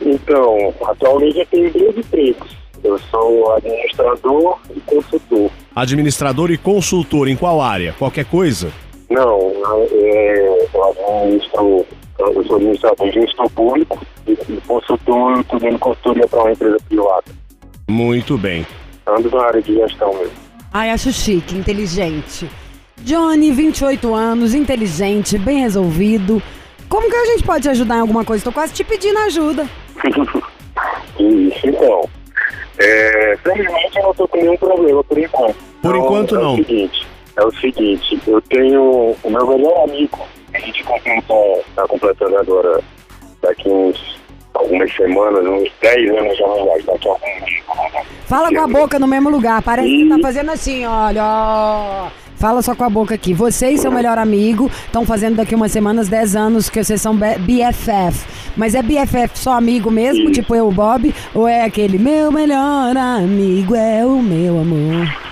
Então, 0.00 0.72
atualmente 0.86 1.38
eu 1.38 1.46
tenho 1.46 1.70
dois 1.70 1.98
empregos. 1.98 2.56
Eu 2.84 2.98
sou 2.98 3.52
administrador 3.54 4.58
e 4.74 4.80
consultor. 4.80 5.50
Administrador 5.74 6.50
e 6.50 6.58
consultor 6.58 7.28
em 7.28 7.36
qual 7.36 7.60
área? 7.60 7.94
Qualquer 7.98 8.24
coisa? 8.24 8.72
Não, 9.10 9.52
é, 9.92 10.48
eu 10.72 10.84
administro, 10.84 11.86
eu 12.18 12.44
sou 12.44 12.56
administrador 12.56 13.10
de 13.10 13.20
gestor 13.20 13.50
público 13.50 13.98
e, 14.26 14.32
e 14.32 14.60
consultor, 14.66 15.40
estou 15.40 15.60
dando 15.60 15.78
consultoria 15.78 16.26
para 16.26 16.40
uma 16.40 16.52
empresa 16.52 16.76
privada. 16.88 17.24
Muito 17.88 18.36
bem. 18.36 18.66
Ando 19.06 19.30
na 19.30 19.44
área 19.44 19.62
de 19.62 19.74
gestão 19.74 20.12
mesmo. 20.14 20.34
Ai, 20.72 20.90
acho 20.90 21.12
chique, 21.12 21.56
inteligente. 21.56 22.50
Johnny, 22.98 23.52
28 23.52 24.14
anos, 24.14 24.54
inteligente, 24.54 25.38
bem 25.38 25.60
resolvido. 25.60 26.42
Como 26.88 27.08
que 27.08 27.16
a 27.16 27.26
gente 27.26 27.44
pode 27.44 27.62
te 27.62 27.68
ajudar 27.68 27.96
em 27.96 28.00
alguma 28.00 28.24
coisa? 28.24 28.44
Tô 28.44 28.52
quase 28.52 28.72
te 28.72 28.82
pedindo 28.84 29.18
ajuda. 29.20 29.68
Isso, 31.18 31.66
então. 31.66 32.08
É, 32.78 33.38
felizmente 33.42 33.96
eu 33.96 34.02
não 34.02 34.10
estou 34.10 34.28
com 34.28 34.38
nenhum 34.38 34.56
problema 34.56 35.02
por 35.04 35.18
enquanto. 35.18 35.56
Por 35.82 35.96
Então, 35.96 35.96
enquanto, 35.96 36.36
é 36.36 36.38
não. 36.38 36.54
O 36.54 36.56
seguinte, 36.56 37.06
é 37.36 37.44
o 37.44 37.52
seguinte, 37.52 38.20
eu 38.26 38.40
tenho 38.42 39.16
o 39.22 39.30
meu 39.30 39.46
melhor 39.46 39.84
amigo, 39.84 40.18
a 40.54 40.58
gente 40.58 40.84
completa, 40.84 41.34
tá 41.74 41.86
completando 41.86 42.38
agora 42.38 42.80
daqui 43.42 43.68
uns 43.68 44.16
algumas 44.54 44.94
semanas, 44.94 45.44
uns 45.44 45.70
10 45.80 46.10
anos 46.18 46.38
já 46.38 46.46
vai 46.46 46.82
daqui 46.82 47.08
a 47.08 47.10
alguns 47.10 48.06
Fala 48.26 48.48
com 48.48 48.60
a 48.60 48.66
boca 48.66 48.98
no 48.98 49.06
mesmo 49.06 49.30
lugar. 49.30 49.62
Parece 49.62 49.88
que 49.88 50.08
tá 50.08 50.18
fazendo 50.20 50.50
assim, 50.50 50.84
olha. 50.84 51.22
ó. 51.22 52.25
Fala 52.36 52.60
só 52.62 52.74
com 52.74 52.84
a 52.84 52.90
boca 52.90 53.14
aqui. 53.14 53.32
Você 53.32 53.70
e 53.70 53.78
seu 53.78 53.90
melhor 53.90 54.18
amigo 54.18 54.70
estão 54.86 55.04
fazendo 55.06 55.36
daqui 55.36 55.54
umas 55.54 55.72
semanas 55.72 56.08
10 56.08 56.36
anos 56.36 56.68
que 56.68 56.82
vocês 56.82 57.00
são 57.00 57.16
BFF. 57.16 58.26
Mas 58.56 58.74
é 58.74 58.82
BFF 58.82 59.38
só 59.38 59.52
amigo 59.52 59.90
mesmo, 59.90 60.30
tipo 60.30 60.54
eu, 60.54 60.68
o 60.68 60.72
Bob? 60.72 61.14
Ou 61.34 61.48
é 61.48 61.64
aquele 61.64 61.98
meu 61.98 62.30
melhor 62.30 62.96
amigo 62.96 63.74
é 63.74 64.04
o 64.04 64.22
meu 64.22 64.60
amor? 64.60 65.26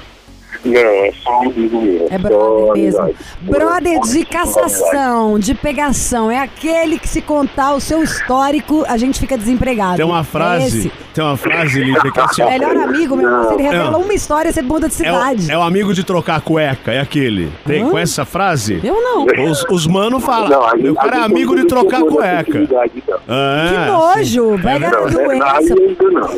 Não, 0.65 0.81
é 0.81 1.13
só 1.23 1.41
um 1.41 1.51
amigo 1.51 1.83
meu. 1.83 2.07
É 2.11 2.17
brother 2.17 2.73
mesmo. 2.73 3.15
Brother 3.43 4.01
de 4.01 4.25
cassação, 4.25 5.39
de 5.39 5.55
pegação. 5.55 6.31
É 6.31 6.39
aquele 6.39 6.99
que 6.99 7.07
se 7.07 7.21
contar 7.21 7.75
o 7.75 7.81
seu 7.81 8.03
histórico, 8.03 8.83
a 8.89 8.97
gente 8.97 9.21
fica 9.21 9.37
desempregado. 9.37 9.97
Tem 9.97 10.07
uma 10.07 10.21
É 10.21 10.25
frase, 10.25 10.79
esse. 10.79 10.93
Tem 11.15 11.25
uma 11.25 11.37
frase, 11.37 11.79
Lívia, 11.81 12.11
que 12.13 12.19
é 12.19 12.23
assim, 12.23 12.45
Melhor 12.45 12.77
amigo, 12.77 13.17
meu 13.17 13.27
irmão, 13.29 13.49
se 13.49 13.55
ele 13.55 13.63
revela 13.63 13.91
Não. 13.93 14.01
uma 14.03 14.13
história, 14.15 14.53
você 14.53 14.61
muda 14.63 14.89
de 14.89 14.95
é, 15.07 15.11
o, 15.13 15.15
cidade. 15.15 15.51
é 15.53 15.57
o 15.57 15.63
amigo 15.63 15.95
de 15.95 16.03
trocar 16.05 16.41
cueca, 16.41 16.93
é 16.93 17.01
aquele. 17.01 17.51
Tem, 17.65 17.83
Hã? 17.85 17.91
com 17.91 17.99
essa 17.99 18.25
frase? 18.25 18.81
Eu 18.83 19.01
não. 19.01 19.27
Os, 19.51 19.65
os 19.71 19.87
mano 19.87 20.19
falam, 20.21 20.49
Não, 20.49 20.65
a 20.67 20.77
gente- 20.77 20.89
o 20.91 20.95
cara 20.95 21.17
é 21.19 21.21
amigo 21.21 21.55
de 21.55 21.65
trocar 21.67 22.03
cueca. 22.03 22.59
não. 22.59 22.81
Ah, 23.29 23.65
Que 23.69 24.25
sim. 24.31 24.41
nojo, 24.41 24.59
pega 24.63 24.91
verdade 24.91 25.15
doença. 25.15 25.75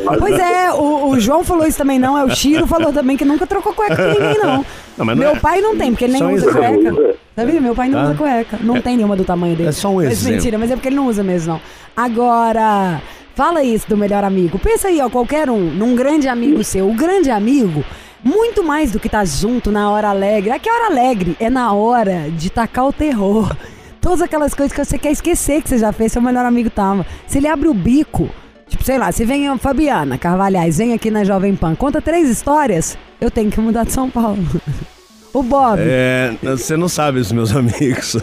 não. 0.05 0.17
Pois 0.19 0.39
é, 0.39 0.71
o, 0.73 1.09
o 1.09 1.19
João 1.19 1.43
falou 1.43 1.65
isso 1.65 1.77
também 1.77 1.97
não, 1.99 2.17
é 2.17 2.23
o 2.23 2.29
Chiro 2.35 2.67
falou 2.67 2.93
também 2.93 3.17
que 3.17 3.25
nunca 3.25 3.45
trocou 3.47 3.73
cueca 3.73 3.95
com 3.95 4.03
ninguém 4.21 4.37
não. 4.41 4.63
Não, 4.97 5.05
mas 5.05 5.15
não 5.15 5.25
Meu 5.25 5.35
é- 5.35 5.39
pai 5.39 5.61
não 5.61 5.77
tem, 5.77 5.91
porque 5.91 6.05
ele 6.05 6.13
nem 6.13 6.23
Só 6.23 6.29
usa 6.31 6.51
cueca. 6.51 7.15
Sabia? 7.35 7.61
Meu 7.61 7.75
pai 7.75 7.87
não 7.87 7.99
Ah. 7.99 8.03
usa 8.05 8.15
cueca. 8.15 8.57
Não 8.63 8.81
tem 8.81 8.95
nenhuma 8.97 9.15
do 9.15 9.23
tamanho 9.23 9.55
dele. 9.55 9.69
É 9.69 9.71
só 9.71 9.89
um 9.89 9.97
mas, 9.97 10.05
exemplo. 10.11 10.33
Mentira, 10.33 10.57
mas 10.57 10.71
é 10.71 10.73
porque 10.75 10.87
ele 10.89 10.95
não 10.95 11.05
usa 11.05 11.23
mesmo, 11.23 11.53
não. 11.53 11.61
Agora, 11.95 12.99
fala 13.37 13.63
isso 13.63 13.87
do 13.87 13.95
melhor 13.95 14.23
amigo. 14.23 14.57
Pensa 14.57 14.87
aí, 14.87 14.99
ó, 14.99 15.07
qualquer 15.11 15.47
um, 15.47 15.59
num 15.71 15.95
grande 15.95 16.27
amigo 16.27 16.63
seu. 16.63 16.89
O 16.89 16.95
grande 16.95 17.29
amigo, 17.29 17.85
muito 18.23 18.63
mais 18.63 18.91
do 18.91 18.99
que 18.99 19.07
tá 19.07 19.23
junto 19.23 19.71
na 19.71 19.91
hora 19.91 20.09
alegre. 20.09 20.49
É 20.49 20.57
que 20.57 20.67
hora 20.67 20.87
alegre 20.87 21.37
é 21.39 21.47
na 21.47 21.71
hora 21.71 22.31
de 22.31 22.49
tacar 22.49 22.87
o 22.87 22.91
terror. 22.91 23.55
Todas 24.01 24.23
aquelas 24.23 24.55
coisas 24.55 24.75
que 24.75 24.83
você 24.83 24.97
quer 24.97 25.11
esquecer 25.11 25.61
que 25.61 25.69
você 25.69 25.77
já 25.77 25.91
fez, 25.91 26.11
seu 26.13 26.21
melhor 26.21 26.45
amigo 26.45 26.69
tava. 26.71 27.05
Se 27.27 27.37
ele 27.37 27.47
abre 27.47 27.67
o 27.67 27.73
bico, 27.75 28.27
tipo, 28.67 28.83
sei 28.83 28.97
lá, 28.97 29.11
se 29.11 29.23
vem 29.23 29.47
a 29.47 29.55
Fabiana 29.57 30.17
Carvalhais, 30.17 30.79
vem 30.79 30.93
aqui 30.93 31.11
na 31.11 31.23
Jovem 31.23 31.55
Pan, 31.55 31.75
conta 31.75 32.01
três 32.01 32.27
histórias, 32.29 32.97
eu 33.21 33.29
tenho 33.29 33.51
que 33.51 33.59
mudar 33.59 33.83
de 33.85 33.91
São 33.91 34.09
Paulo. 34.09 34.39
O 35.33 35.43
Bob, 35.43 35.77
É, 35.81 36.33
você 36.41 36.75
não 36.75 36.87
sabe 36.87 37.19
os 37.19 37.31
meus 37.31 37.53
amigos. 37.55 38.15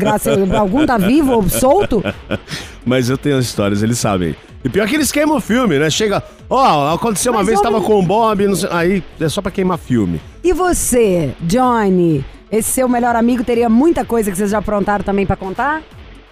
graças 0.00 0.36
a 0.52 0.58
algum 0.58 0.84
tá 0.84 0.98
vivo 0.98 1.34
ou 1.34 1.48
solto? 1.48 2.02
Mas 2.84 3.08
eu 3.08 3.16
tenho 3.16 3.36
as 3.36 3.44
histórias, 3.44 3.84
eles 3.84 3.98
sabem. 3.98 4.34
E 4.66 4.68
pior 4.68 4.88
que 4.88 4.96
eles 4.96 5.12
queimam 5.12 5.36
o 5.36 5.40
filme, 5.40 5.78
né? 5.78 5.88
Chega, 5.88 6.20
ó, 6.50 6.92
aconteceu 6.92 7.30
uma 7.32 7.38
Mas, 7.38 7.46
vez, 7.46 7.60
tava 7.60 7.76
homem- 7.76 7.86
com 7.88 8.00
o 8.00 8.02
Bob, 8.02 8.46
não 8.48 8.56
sei- 8.56 8.68
aí 8.72 9.04
é 9.20 9.28
só 9.28 9.40
pra 9.40 9.52
queimar 9.52 9.78
filme. 9.78 10.20
E 10.42 10.52
você, 10.52 11.30
Johnny? 11.40 12.24
Esse 12.50 12.70
seu 12.72 12.88
melhor 12.88 13.14
amigo 13.14 13.44
teria 13.44 13.68
muita 13.68 14.04
coisa 14.04 14.28
que 14.30 14.36
vocês 14.36 14.50
já 14.50 14.58
aprontaram 14.58 15.04
também 15.04 15.24
pra 15.24 15.36
contar? 15.36 15.82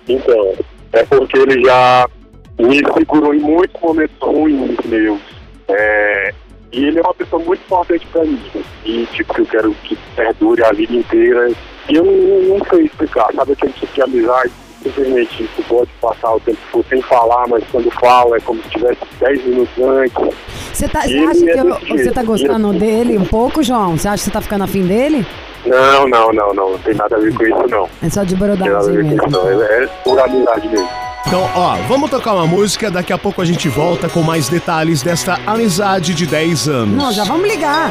Então, 0.08 0.52
é 0.92 1.04
porque 1.04 1.38
ele 1.38 1.64
já 1.64 2.08
me 2.58 2.78
segurou 2.92 3.32
em 3.34 3.38
muitos 3.40 3.80
momentos 3.80 4.16
ruins 4.20 4.76
meus. 4.84 5.20
É, 5.68 6.34
e 6.72 6.84
ele 6.86 6.98
é 6.98 7.02
uma 7.02 7.14
pessoa 7.14 7.40
muito 7.42 7.60
importante 7.64 8.04
pra 8.12 8.24
mim. 8.24 8.40
E, 8.84 9.06
tipo, 9.12 9.32
que 9.32 9.40
eu 9.42 9.46
quero 9.46 9.74
que 9.84 9.96
perdure 10.16 10.64
a 10.64 10.72
vida 10.72 10.92
inteira. 10.92 11.50
E 11.88 11.94
eu 11.94 12.04
não, 12.04 12.58
não 12.58 12.66
sei 12.68 12.84
explicar. 12.86 13.28
Sabe 13.34 13.52
aquele 13.52 13.72
tipo 13.74 13.94
de 13.94 14.02
amizade? 14.02 14.52
Simplesmente 14.84 15.48
tu 15.56 15.62
pode 15.64 15.90
passar 16.00 16.34
o 16.34 16.40
tempo 16.40 16.58
todo 16.70 16.84
sem 16.90 17.00
falar, 17.02 17.48
mas 17.48 17.64
quando 17.72 17.90
fala 17.92 18.36
é 18.36 18.40
como 18.40 18.62
se 18.62 18.68
tivesse 18.68 18.98
10 19.18 19.44
minutos 19.46 19.82
antes. 19.82 20.34
Você 20.72 20.86
tá, 20.88 20.98
acha 21.00 21.08
que 21.08 21.50
é 21.50 21.60
eu- 21.60 21.78
você 21.98 22.10
tá 22.12 22.22
gostando 22.22 22.70
Ele- 22.70 22.78
dele 22.78 23.18
um 23.18 23.24
pouco, 23.24 23.62
João? 23.62 23.96
Você 23.96 24.06
acha 24.08 24.18
que 24.18 24.24
você 24.24 24.30
tá 24.30 24.40
ficando 24.42 24.64
afim 24.64 24.82
dele? 24.86 25.26
Não, 25.64 26.06
não, 26.06 26.32
não, 26.32 26.52
não. 26.52 26.70
Não 26.72 26.78
tem 26.78 26.94
nada 26.94 27.16
a 27.16 27.18
ver 27.18 27.32
com 27.34 27.42
isso, 27.44 27.66
não. 27.70 27.88
É 28.02 28.10
só 28.10 28.22
de 28.24 28.34
Não 28.36 28.40
tem 28.40 28.48
nada 28.58 28.64
a 28.64 28.68
brodagem 28.82 28.92
ver 28.96 29.02
com 29.18 29.26
isso, 29.26 29.40
mesmo. 29.40 29.58
não. 29.58 29.62
É, 29.62 29.84
é 29.84 29.86
por 30.04 30.20
amizade 30.20 30.68
mesmo. 30.68 30.88
Então, 31.26 31.48
ó, 31.56 31.76
vamos 31.88 32.10
tocar 32.10 32.34
uma 32.34 32.46
música, 32.46 32.90
daqui 32.90 33.10
a 33.10 33.16
pouco 33.16 33.40
a 33.40 33.44
gente 33.46 33.66
volta 33.70 34.10
com 34.10 34.20
mais 34.20 34.46
detalhes 34.50 35.02
desta 35.02 35.38
amizade 35.46 36.12
de 36.12 36.26
10 36.26 36.68
anos. 36.68 36.94
Não, 36.94 37.10
já 37.10 37.24
vamos 37.24 37.48
ligar. 37.48 37.90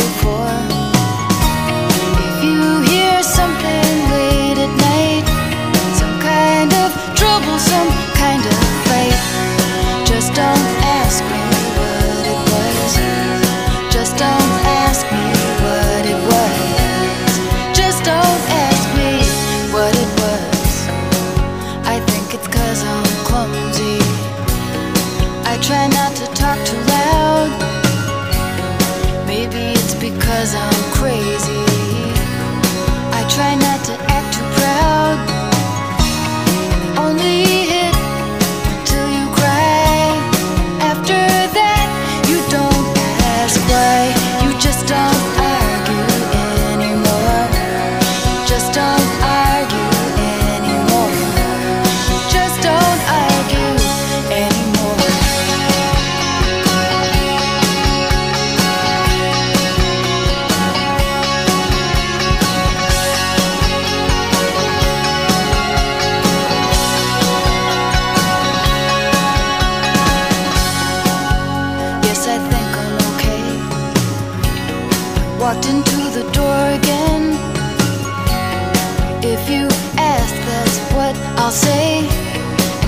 I'll 81.51 81.57
say. 81.57 82.07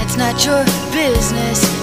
It's 0.01 0.15
not 0.15 0.45
your 0.45 0.63
business 0.93 1.82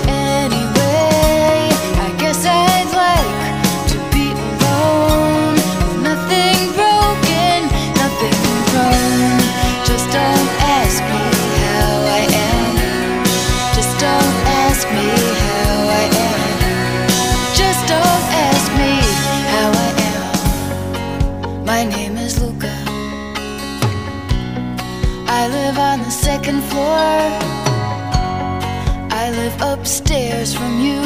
upstairs 30.41 30.55
from 30.55 30.81
you. 30.81 31.01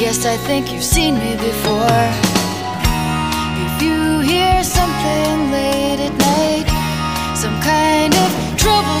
Yes, 0.00 0.26
I 0.26 0.36
think 0.36 0.72
you've 0.72 0.84
seen 0.84 1.14
me 1.14 1.34
before. 1.36 2.04
If 3.66 3.82
you 3.82 4.20
hear 4.20 4.62
something 4.62 5.50
late 5.50 6.00
at 6.08 6.14
night, 6.18 6.66
some 7.36 7.58
kind 7.60 8.14
of 8.14 8.58
trouble, 8.58 9.00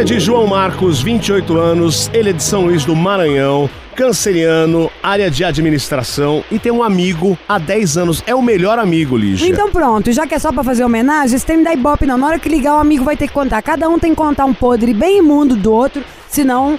História 0.00 0.04
de 0.04 0.20
João 0.24 0.46
Marcos, 0.46 1.02
28 1.02 1.58
anos, 1.58 2.10
ele 2.14 2.30
é 2.30 2.32
de 2.32 2.42
São 2.42 2.62
Luís 2.64 2.84
do 2.84 2.96
Maranhão, 2.96 3.68
canceriano, 3.94 4.90
área 5.02 5.30
de 5.30 5.44
administração 5.44 6.42
e 6.50 6.58
tem 6.58 6.72
um 6.72 6.82
amigo 6.82 7.36
há 7.48 7.58
10 7.58 7.98
anos. 7.98 8.22
É 8.26 8.34
o 8.34 8.40
melhor 8.40 8.78
amigo, 8.78 9.16
Lígia. 9.16 9.48
Então 9.48 9.70
pronto, 9.70 10.10
já 10.12 10.26
que 10.26 10.34
é 10.34 10.38
só 10.38 10.52
pra 10.52 10.64
fazer 10.64 10.84
homenagem, 10.84 11.36
esse 11.36 11.44
tem 11.44 11.62
da 11.62 11.72
Ibope 11.74 12.06
não. 12.06 12.16
Na 12.16 12.26
hora 12.28 12.38
que 12.38 12.48
ligar, 12.48 12.76
o 12.76 12.78
amigo 12.78 13.04
vai 13.04 13.14
ter 13.16 13.28
que 13.28 13.34
contar. 13.34 13.60
Cada 13.62 13.88
um 13.88 13.98
tem 13.98 14.10
que 14.12 14.16
contar 14.16 14.46
um 14.46 14.54
podre 14.54 14.94
bem 14.94 15.18
imundo 15.18 15.54
do 15.54 15.70
outro, 15.72 16.02
senão 16.28 16.78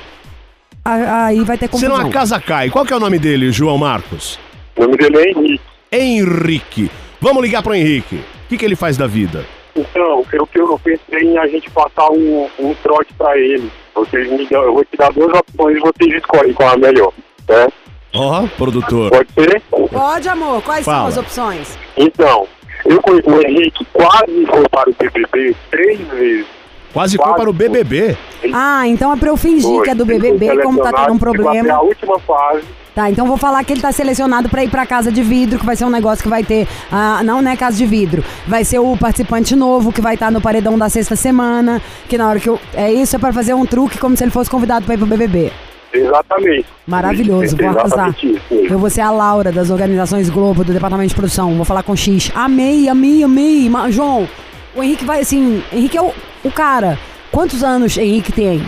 a- 0.84 1.26
aí 1.26 1.42
vai 1.44 1.58
ter 1.58 1.68
confusão. 1.68 1.96
Senão 1.98 2.10
a 2.10 2.12
casa 2.12 2.40
cai. 2.40 2.70
Qual 2.72 2.84
que 2.86 2.92
é 2.94 2.96
o 2.96 3.00
nome 3.00 3.20
dele, 3.20 3.52
João 3.52 3.78
Marcos? 3.78 4.40
O 4.76 4.82
nome 4.82 4.98
dele 4.98 5.18
é 5.18 5.30
Henrique. 5.30 5.62
Henrique. 5.92 6.92
Vamos 7.20 7.44
ligar 7.44 7.62
pro 7.62 7.76
Henrique. 7.76 8.16
O 8.16 8.50
que, 8.50 8.58
que 8.58 8.66
ele 8.66 8.76
faz 8.76 8.98
da 8.98 9.06
vida? 9.06 9.46
Então, 9.76 10.26
eu, 10.34 10.48
eu, 10.54 10.70
eu 10.72 10.80
pensei 10.80 11.22
em 11.22 11.38
a 11.38 11.48
gente 11.48 11.70
passar 11.72 12.10
um, 12.12 12.48
um 12.60 12.74
trote 12.76 13.14
pra 13.14 13.38
ele. 13.38 13.72
Vocês 13.96 14.30
me 14.30 14.46
dão, 14.48 14.64
eu 14.64 14.74
vou 14.74 14.86
te 14.86 14.98
dar 14.98 15.12
duas 15.12 15.34
opções 15.34 15.78
e 15.78 15.80
vocês 15.80 16.16
escolhem 16.18 16.54
qual 16.54 16.70
é 16.70 16.74
a 16.74 16.78
melhor, 16.78 17.14
certo? 17.46 17.74
Ó, 18.14 18.46
produtor. 18.58 19.10
Pode 19.10 19.32
ser? 19.34 19.62
Pode, 19.92 20.30
amor. 20.30 20.62
Quais 20.64 20.86
Fala. 20.86 20.98
são 21.00 21.08
as 21.08 21.18
opções? 21.18 21.78
Então, 21.96 22.48
eu 22.86 23.02
conheço 23.02 23.30
o 23.30 23.42
Henrique 23.42 23.86
quase 23.94 24.46
foi 24.46 24.68
para 24.70 24.90
o 24.90 24.94
BBB 24.94 25.56
três 25.70 26.00
vezes. 26.10 26.46
Quase 26.94 27.16
foi 27.16 27.34
para 27.34 27.50
o 27.50 27.54
BBB. 27.54 28.18
Ah, 28.54 28.86
então 28.86 29.14
é 29.14 29.16
pra 29.16 29.30
eu 29.30 29.38
fingir 29.38 29.70
Foi. 29.70 29.84
que 29.86 29.90
é 29.92 29.96
do 29.96 30.06
BBB, 30.06 30.62
como 30.62 30.80
tá 30.82 30.92
tendo 30.92 31.14
um 31.14 31.20
chegou 31.20 31.30
até 31.30 31.42
problema. 31.42 31.74
a 31.74 31.82
última 31.82 32.20
fase. 32.20 32.66
Tá, 32.94 33.10
então 33.10 33.26
vou 33.26 33.38
falar 33.38 33.64
que 33.64 33.72
ele 33.72 33.80
tá 33.82 33.92
selecionado 33.92 34.50
pra 34.50 34.64
ir 34.66 34.70
pra 34.70 34.86
casa 34.86 35.10
de 35.12 35.24
vidro, 35.24 35.58
que 35.58 35.66
vai 35.66 35.76
ser 35.78 35.86
um 35.86 35.90
negócio 35.90 36.22
que 36.22 36.30
vai 36.30 36.44
ter. 36.44 36.68
Ah, 36.92 37.22
não, 37.24 37.42
né, 37.42 37.56
casa 37.56 37.78
de 37.78 37.86
vidro. 37.86 38.22
Vai 38.46 38.66
ser 38.66 38.80
o 38.80 38.98
participante 38.98 39.56
novo 39.56 39.94
que 39.94 40.02
vai 40.02 40.16
estar 40.16 40.30
no 40.30 40.42
paredão 40.42 40.78
da 40.78 40.90
sexta 40.90 41.16
semana. 41.16 41.82
Que 42.10 42.18
na 42.18 42.28
hora 42.28 42.40
que 42.40 42.50
eu. 42.50 42.60
É 42.74 42.92
isso, 42.92 43.16
é 43.16 43.20
pra 43.20 43.32
fazer 43.32 43.54
um 43.54 43.66
truque 43.66 43.98
como 43.98 44.18
se 44.18 44.24
ele 44.24 44.32
fosse 44.32 44.50
convidado 44.50 44.86
pra 44.86 44.96
ir 44.96 44.98
pro 44.98 45.08
BBB. 45.08 45.52
Exatamente. 45.94 46.66
Maravilhoso, 46.88 47.56
vou 47.58 47.70
arrasar. 47.70 48.16
Eu 48.52 48.80
vou 48.80 48.90
ser 48.90 49.02
a 49.02 49.12
Laura 49.12 49.52
das 49.52 49.70
organizações 49.70 50.30
Globo, 50.30 50.64
do 50.64 50.74
departamento 50.74 51.10
de 51.10 51.16
produção. 51.16 51.54
Vou 51.56 51.66
falar 51.66 51.84
com 51.84 51.92
o 51.94 51.98
X. 51.98 52.32
Amei, 52.36 52.90
amei, 52.90 53.24
amei. 53.24 53.70
Ma- 53.70 53.90
João, 53.90 54.28
o 54.76 54.84
Henrique 54.84 55.06
vai 55.06 55.22
assim. 55.22 55.64
Henrique 55.72 55.98
é 55.98 56.02
o, 56.02 56.12
o 56.44 56.52
cara. 56.52 56.98
Quantos 57.32 57.64
anos 57.64 57.98
Henrique 57.98 58.32
tem? 58.34 58.62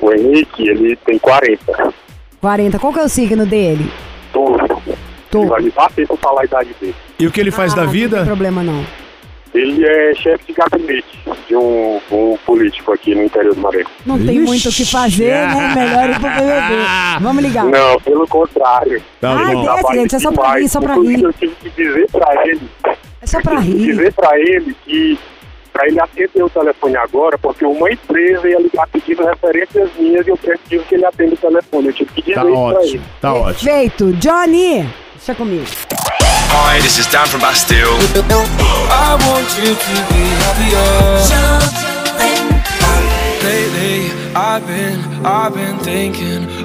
O 0.00 0.12
Henrique, 0.12 0.68
ele 0.68 0.96
tem 0.96 1.18
40. 1.18 1.94
40. 2.40 2.78
Qual 2.78 2.92
que 2.92 2.98
é 2.98 3.02
o 3.04 3.08
signo 3.08 3.44
dele? 3.46 3.90
Tô. 4.32 4.56
Ele 5.32 5.46
vai 5.46 5.62
me 5.62 5.70
bater 5.70 6.06
pra 6.08 6.16
falar 6.16 6.40
a 6.42 6.44
idade 6.44 6.70
dele. 6.80 6.94
E 7.18 7.26
o 7.26 7.30
que 7.30 7.40
ele 7.40 7.50
faz 7.50 7.72
Ah, 7.72 7.76
da 7.76 7.82
Não 7.84 7.90
tem 7.92 8.00
vida? 8.00 8.24
problema 8.24 8.62
não. 8.62 8.84
Ele 9.52 9.84
é 9.84 10.14
chefe 10.14 10.44
de 10.46 10.52
gabinete 10.52 11.18
de 11.48 11.56
um, 11.56 12.00
um 12.10 12.38
político 12.46 12.92
aqui 12.92 13.14
no 13.16 13.24
interior 13.24 13.52
do 13.54 13.60
Maranhão. 13.60 13.86
Não 14.06 14.16
tem 14.24 14.38
muito 14.40 14.68
o 14.68 14.72
que 14.72 14.84
fazer, 14.86 15.30
né? 15.32 15.74
Melhor 15.74 16.10
ir 16.10 16.20
pro 16.20 16.30
BBB. 16.30 17.20
Vamos 17.20 17.42
ligar. 17.42 17.64
Não, 17.64 18.00
pelo 18.00 18.26
contrário. 18.28 19.02
Tá 19.20 19.32
Ai, 19.36 19.54
bom. 19.54 19.62
desce, 19.74 19.92
gente, 19.94 20.14
é 20.14 20.18
só 20.20 20.32
pra 20.32 20.54
rir, 20.58 20.68
só 20.68 20.80
pra 20.80 20.94
rir. 20.94 21.22
Eu 21.22 21.32
tive 21.32 21.54
que 21.56 21.70
dizer 21.70 22.06
pra 22.12 22.46
ele, 22.46 22.60
É 23.20 23.26
só 23.26 23.40
pra 23.40 23.56
tive 23.60 23.72
que 23.72 23.78
rir. 23.78 23.86
dizer 23.86 24.12
pra 24.14 24.38
ele 24.38 24.76
que 24.84 25.18
pra 25.80 25.88
ele 25.88 25.98
atender 26.00 26.42
o 26.44 26.50
telefone 26.50 26.96
agora, 26.96 27.38
porque 27.38 27.64
uma 27.64 27.90
empresa 27.90 28.46
ia 28.48 28.58
ligar 28.60 28.86
pedindo 28.88 29.24
referências 29.24 29.88
minhas 29.98 30.26
e 30.26 30.30
eu 30.30 30.36
preciso 30.36 30.84
que 30.84 30.94
ele 30.94 31.06
atenda 31.06 31.34
o 31.34 31.36
telefone. 31.38 31.86
Eu 31.88 31.92
tive 31.94 32.12
que 32.12 32.20
dizer 32.22 32.34
Tá 32.34 32.42
isso 32.42 32.50
pra 32.52 32.60
ótimo, 32.60 32.82
ele. 32.84 33.02
tá 33.20 33.34
ótimo. 33.34 33.70
Perfeito. 33.72 34.12
Johnny, 34.14 34.88
deixa 35.16 35.34
comigo. 35.34 35.64
Hi, 36.52 36.80
this 36.82 36.98
is 36.98 37.06
Dan 37.06 37.26
from 37.26 37.40
Bastille. 37.40 37.96
I 38.90 39.16
want 39.26 39.48
you 39.58 39.74
to 39.74 39.92
be 40.12 40.22
happier. 40.44 41.80
Lately, 43.42 44.10
I've 44.36 44.66
been, 44.66 45.00
I've 45.24 45.54
been 45.54 45.78
thinking. 45.78 46.46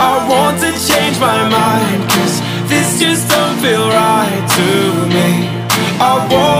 I 0.00 0.12
want 0.32 0.56
to 0.64 0.70
change 0.88 1.20
my 1.20 1.40
mind. 1.48 2.00
Cause 2.08 2.40
this 2.70 2.98
just 2.98 3.28
don't 3.28 3.58
feel 3.60 3.86
right 3.88 4.44
to 4.58 4.68
me. 5.14 5.28
I 6.00 6.14
wanna 6.32 6.59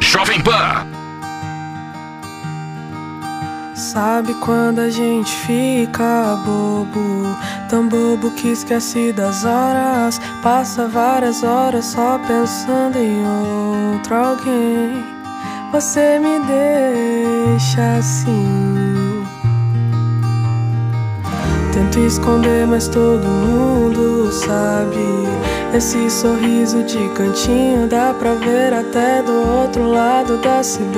Jovem 0.00 0.40
Pan. 0.40 0.86
Sabe 3.74 4.32
quando 4.34 4.78
a 4.78 4.88
gente 4.88 5.30
fica 5.30 6.34
bobo? 6.46 7.36
Tão 7.68 7.86
bobo 7.86 8.30
que 8.30 8.48
esquece 8.48 9.12
das 9.12 9.44
horas. 9.44 10.18
Passa 10.42 10.88
várias 10.88 11.42
horas 11.42 11.84
só 11.84 12.18
pensando 12.26 12.96
em 12.96 13.22
outro 13.96 14.14
alguém. 14.14 15.04
Você 15.72 16.18
me 16.18 16.40
deixa 16.46 17.98
assim. 17.98 19.26
Tento 21.74 21.98
esconder, 21.98 22.66
mas 22.66 22.88
todo 22.88 23.26
mundo 23.26 24.32
sabe. 24.32 25.43
Esse 25.74 26.08
sorriso 26.08 26.84
de 26.84 27.08
cantinho 27.14 27.88
dá 27.88 28.14
pra 28.16 28.34
ver 28.34 28.72
até 28.72 29.20
do 29.22 29.32
outro 29.58 29.88
lado 29.88 30.36
da 30.36 30.62
cidade. 30.62 30.94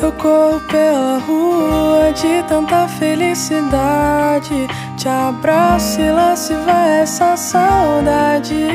Eu 0.00 0.10
corro 0.12 0.60
pela 0.60 1.18
rua 1.18 2.10
de 2.14 2.42
tanta 2.48 2.88
felicidade, 2.88 4.66
Te 4.96 5.08
abraço 5.10 6.00
e 6.00 6.10
lá 6.10 6.34
se 6.34 6.54
vai 6.54 7.02
essa 7.02 7.36
saudade. 7.36 8.66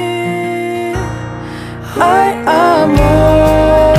Ai, 1.99 2.37
amor, 2.45 3.94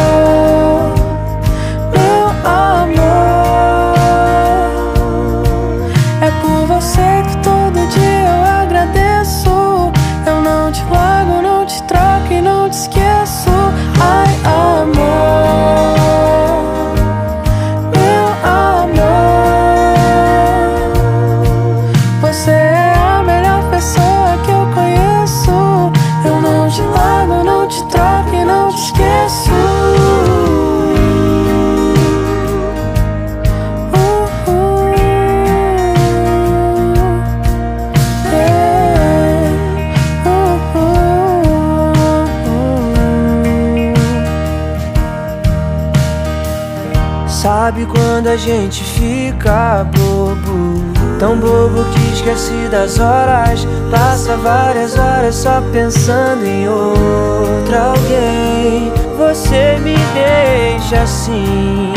a 48.36 48.38
gente 48.38 48.84
fica 48.84 49.86
bobo? 49.96 50.84
Tão 51.18 51.38
bobo 51.38 51.82
que 51.90 52.12
esquece 52.12 52.68
das 52.70 52.98
horas. 52.98 53.66
Passa 53.90 54.36
várias 54.36 54.98
horas 54.98 55.34
só 55.36 55.62
pensando 55.72 56.44
em 56.44 56.68
outra 56.68 57.92
alguém. 57.92 58.92
Você 59.16 59.78
me 59.82 59.96
deixa 60.12 61.02
assim. 61.02 61.94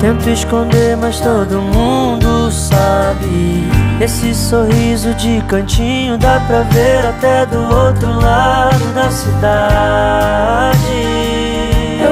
Tento 0.00 0.30
esconder, 0.30 0.96
mas 0.96 1.20
todo 1.20 1.60
mundo 1.60 2.50
sabe. 2.50 3.70
Esse 4.00 4.34
sorriso 4.34 5.12
de 5.16 5.42
cantinho 5.48 6.16
dá 6.16 6.40
pra 6.46 6.62
ver 6.62 7.04
até 7.06 7.44
do 7.44 7.60
outro 7.60 8.08
lado 8.20 8.94
da 8.94 9.10
cidade. 9.10 10.72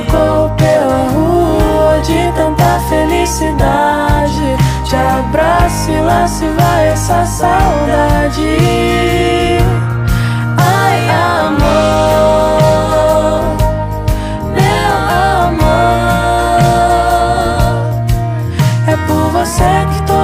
Corro 0.06 0.50
pela 0.56 1.08
rua 1.12 2.00
de 2.02 2.32
tanta 2.34 2.80
felicidade. 2.88 4.56
Te 4.84 4.96
abraço 4.96 5.90
e 5.90 6.00
lá 6.00 6.26
se 6.26 6.46
vai 6.48 6.88
essa 6.88 7.24
saudade. 7.26 8.58
Ai, 10.56 11.08
amor, 11.48 11.60
meu 14.56 14.96
amor. 15.46 15.80
É 18.88 18.96
por 19.06 19.30
você 19.30 19.86
que 19.92 20.02
todo 20.06 20.19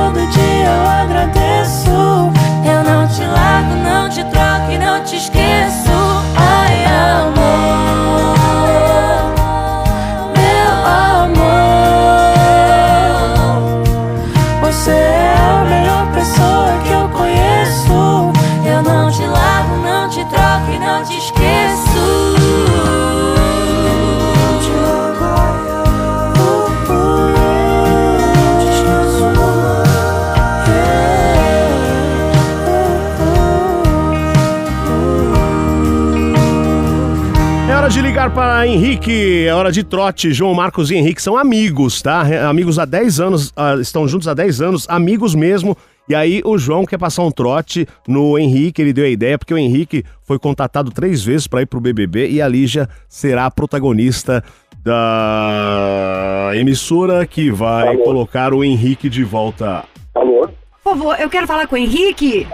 para 38.37 38.67
Henrique, 38.67 39.47
é 39.47 39.55
hora 39.55 39.73
de 39.73 39.83
trote. 39.83 40.31
João 40.31 40.53
Marcos 40.53 40.91
e 40.91 40.95
Henrique 40.95 41.23
são 41.23 41.39
amigos, 41.39 42.03
tá? 42.03 42.29
É, 42.29 42.45
Amigos 42.45 42.79
há 42.79 42.85
10 42.85 43.19
anos, 43.19 43.51
ah, 43.57 43.77
estão 43.81 44.07
juntos 44.07 44.29
há 44.29 44.35
10 44.35 44.61
anos, 44.61 44.87
amigos 44.91 45.35
mesmo. 45.35 45.75
E 46.07 46.15
aí 46.15 46.43
o 46.45 46.59
João 46.59 46.85
quer 46.85 46.99
passar 46.99 47.23
um 47.23 47.31
trote 47.31 47.89
no 48.07 48.39
Henrique, 48.39 48.83
ele 48.83 48.93
deu 48.93 49.07
a 49.07 49.09
ideia, 49.09 49.39
porque 49.39 49.55
o 49.55 49.59
Henrique 49.59 50.05
foi 50.23 50.39
contatado 50.39 50.91
três 50.91 51.25
vezes 51.25 51.47
para 51.47 51.63
ir 51.63 51.67
pro 51.67 51.81
BBB 51.81 52.29
e 52.29 52.43
a 52.43 52.47
Lígia 52.47 52.87
será 53.09 53.47
a 53.47 53.51
protagonista 53.51 54.45
da 54.85 56.51
emissora 56.57 57.27
que 57.27 57.51
vai 57.51 57.97
colocar 57.97 58.53
o 58.53 58.63
Henrique 58.63 59.09
de 59.09 59.25
volta. 59.25 59.83
Alô? 60.15 60.47
Por 60.85 60.93
favor, 60.93 61.17
eu 61.19 61.31
quero 61.31 61.47
falar 61.47 61.67
com 61.67 61.75
o 61.75 61.79
Henrique. 61.79 62.47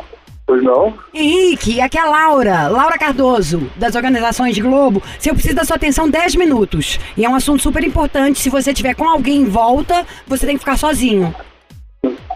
Pois 0.53 0.63
não? 0.63 0.93
Henrique, 1.15 1.81
aqui 1.81 1.97
é 1.97 2.03
a 2.03 2.05
Laura, 2.05 2.69
Laura 2.69 2.99
Cardoso, 2.99 3.71
das 3.75 3.95
organizações 3.95 4.59
Globo. 4.59 5.03
Se 5.19 5.31
eu 5.31 5.35
preciso 5.35 5.55
da 5.55 5.65
sua 5.65 5.77
atenção 5.77 6.11
10 6.11 6.35
minutos. 6.35 7.01
E 7.17 7.25
é 7.25 7.29
um 7.29 7.35
assunto 7.35 7.63
super 7.63 7.83
importante. 7.83 8.39
Se 8.39 8.51
você 8.51 8.75
tiver 8.75 8.95
com 8.95 9.09
alguém 9.09 9.41
em 9.41 9.45
volta, 9.47 10.05
você 10.27 10.45
tem 10.45 10.57
que 10.57 10.61
ficar 10.61 10.77
sozinho. 10.77 11.35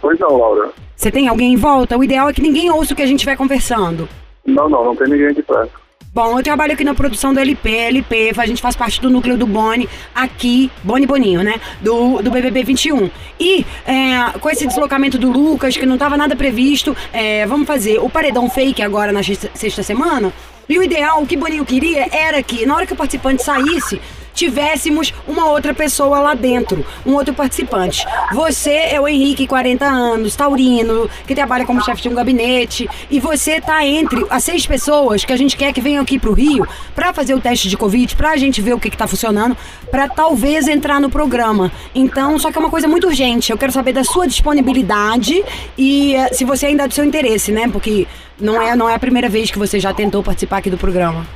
Pois 0.01 0.19
não, 0.19 0.35
Laura. 0.35 0.71
Você 0.97 1.11
tem 1.11 1.29
alguém 1.29 1.53
em 1.53 1.57
volta? 1.57 1.99
O 1.99 2.03
ideal 2.03 2.31
é 2.31 2.33
que 2.33 2.41
ninguém 2.41 2.71
ouça 2.71 2.95
o 2.95 2.97
que 2.97 3.03
a 3.03 3.07
gente 3.07 3.17
estiver 3.17 3.37
conversando. 3.37 4.09
Não, 4.47 4.67
não, 4.67 4.83
não 4.83 4.97
tem 4.97 5.09
ninguém 5.11 5.27
aqui 5.27 5.43
perto. 5.43 5.79
Bom, 6.17 6.39
eu 6.39 6.43
trabalho 6.43 6.73
aqui 6.73 6.83
na 6.83 6.95
produção 6.95 7.35
do 7.35 7.41
LP, 7.41 7.71
LP, 7.71 8.33
a 8.39 8.47
gente 8.47 8.63
faz 8.63 8.75
parte 8.75 8.99
do 9.03 9.11
núcleo 9.11 9.37
do 9.37 9.47
Boni, 9.47 9.87
aqui, 10.15 10.71
Boni 10.83 11.07
Boninho, 11.07 11.43
né? 11.43 11.61
Do, 11.83 12.23
do 12.23 12.31
BBB 12.31 12.65
21. 12.65 13.11
E 13.39 13.67
é, 13.87 14.39
com 14.39 14.49
esse 14.49 14.67
deslocamento 14.67 15.19
do 15.19 15.31
Lucas, 15.31 15.77
que 15.77 15.85
não 15.85 15.99
tava 15.99 16.17
nada 16.17 16.35
previsto, 16.35 16.97
é, 17.13 17.45
vamos 17.45 17.67
fazer 17.67 17.99
o 17.99 18.09
paredão 18.09 18.49
fake 18.49 18.81
agora 18.81 19.13
na 19.13 19.23
sexta, 19.23 19.51
sexta 19.53 19.83
semana. 19.83 20.33
E 20.67 20.79
o 20.79 20.83
ideal, 20.83 21.23
o 21.23 21.27
que 21.27 21.37
Boninho 21.37 21.67
queria, 21.67 22.09
era 22.11 22.43
que 22.43 22.65
na 22.65 22.75
hora 22.77 22.87
que 22.87 22.95
o 22.95 22.97
participante 22.97 23.43
saísse, 23.43 24.01
tivéssemos 24.37 25.13
uma 25.27 25.47
outra 25.47 25.75
pessoa 25.75 26.21
lá 26.21 26.35
dentro, 26.35 26.87
um 27.05 27.15
outro 27.15 27.35
participante. 27.35 28.05
Você 28.35 28.71
é 28.71 29.01
o 29.01 29.09
Henrique, 29.09 29.47
40 29.47 29.85
anos, 29.85 30.37
taurino, 30.37 31.11
que 31.27 31.35
trabalha 31.35 31.65
como 31.65 31.83
chefe 31.83 32.03
de 32.03 32.09
um 32.09 32.15
gabinete, 32.15 32.89
e 33.11 33.19
você 33.19 33.61
tá 33.61 33.85
entre 33.85 34.25
as 34.31 34.45
seis 34.45 34.67
pessoas 34.67 35.25
que 35.25 35.33
a 35.33 35.37
gente 35.37 35.57
quer 35.57 35.73
que 35.73 35.81
venham 35.81 36.03
aqui 36.03 36.19
pro 36.19 36.35
Rio 36.35 36.69
pra 36.95 37.13
fazer 37.13 37.35
o 37.35 37.41
teste 37.41 37.69
de 37.69 37.77
Covid, 37.77 38.15
pra 38.15 38.37
gente 38.37 38.61
ver 38.61 38.75
o 38.75 38.79
que 38.79 38.91
que 38.91 38.97
tá 38.97 39.07
funcionando, 39.07 39.57
pra 39.91 40.07
talvez 40.09 40.69
entrar 40.69 41.01
no 41.01 41.09
programa. 41.09 41.73
Então, 41.95 42.39
só 42.39 42.53
que 42.53 42.59
é 42.59 42.61
uma 42.61 42.71
coisa 42.71 42.87
muito 42.87 43.07
urgente. 43.07 43.51
Eu 43.51 43.57
quero 43.57 43.73
saber 43.73 43.93
da 43.93 44.05
sua 44.05 44.27
disponibilidade 44.27 45.43
e 45.79 46.15
eh, 46.15 46.29
se 46.33 46.45
você 46.45 46.67
ainda 46.67 46.85
é 46.85 46.89
do 46.89 46.93
seu 46.93 47.05
interesse, 47.05 47.51
né? 47.51 47.69
Porque 47.69 48.07
não 48.39 48.61
é, 48.61 48.77
não 48.77 48.89
é 48.89 48.95
a 48.95 48.99
primeira 48.99 49.29
vez 49.29 49.51
que 49.51 49.59
você 49.59 49.81
já 49.81 49.95
tentou 49.95 50.23
participar 50.23 50.59
aqui 50.59 50.69
do 50.69 50.77
programa. 50.77 51.27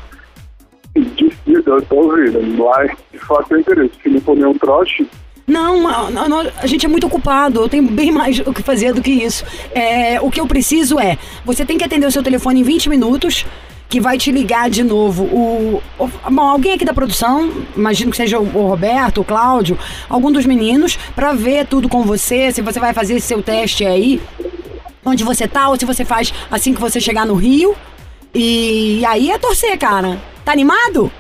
Eu 1.53 1.83
tô 1.83 1.97
ouvindo, 1.97 2.41
mas 2.59 2.91
de 3.13 3.19
fato 3.19 3.49
tem 3.49 3.61
interesse. 3.61 3.93
Se 4.03 4.09
não 4.09 4.21
for 4.21 4.37
nenhum 4.37 4.55
trote, 4.55 5.07
Não, 5.47 5.87
a, 5.89 6.67
gente 6.67 6.87
é 6.87 6.89
muito 6.89 7.07
ocupado, 7.07 7.61
eu 7.63 7.69
tenho 7.69 7.83
bem 7.85 8.13
mais 8.13 8.39
o 8.41 8.53
que 8.53 8.63
fazer 8.63 8.93
do 8.95 9.03
que 9.03 9.11
isso. 9.11 9.45
É, 9.75 10.21
o 10.21 10.31
que 10.31 10.41
eu 10.41 10.47
preciso 10.47 10.99
é, 11.01 11.19
você 11.45 11.65
tem 11.65 11.77
que 11.77 11.85
atender 11.85 12.07
o 12.07 12.11
seu 12.13 12.23
telefone 12.23 12.61
em 12.61 12.63
20 12.63 12.89
minutos, 12.89 13.45
que 13.89 14.01
vai 14.01 14.17
te 14.17 14.31
ligar 14.31 14.71
de 14.71 14.85
novo 14.85 15.25
o, 15.25 15.83
o- 15.99 16.31
bom, 16.31 16.43
alguém 16.43 16.75
aqui 16.75 16.85
da 16.85 16.95
produção, 16.95 17.51
imagino 17.77 18.13
que 18.13 18.17
seja 18.17 18.39
o, 18.39 18.45
o 18.45 18.69
Roberto, 18.69 19.23
o 19.23 19.25
Cláudio, 19.25 19.77
algum 20.09 20.31
dos 20.31 20.47
meninos, 20.47 20.97
pra 21.17 21.33
ver 21.33 21.67
tudo 21.67 21.89
com 21.89 22.03
você, 22.05 22.53
se 22.53 22.63
você 22.63 22.79
vai 22.79 22.95
fazer 22.95 23.15
esse 23.17 23.27
seu 23.27 23.43
teste 23.43 23.85
aí, 23.85 24.21
onde 25.05 25.25
você 25.25 25.49
tá, 25.49 25.69
ou 25.69 25.77
se 25.77 25.85
você 25.85 26.05
faz 26.05 26.33
assim 26.49 26.73
que 26.73 26.81
você 26.81 27.01
chegar 27.01 27.27
no 27.27 27.35
Rio. 27.35 27.75
E 28.33 29.05
aí 29.05 29.33
é 29.33 29.39
torcer, 29.39 29.77
cara. 29.77 30.21
Tá 30.45 30.53
animado? 30.53 31.11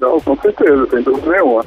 Não, 0.00 0.20
com 0.20 0.36
certeza, 0.40 0.86
sem 0.90 1.02
dúvida 1.02 1.30
nenhuma. 1.30 1.64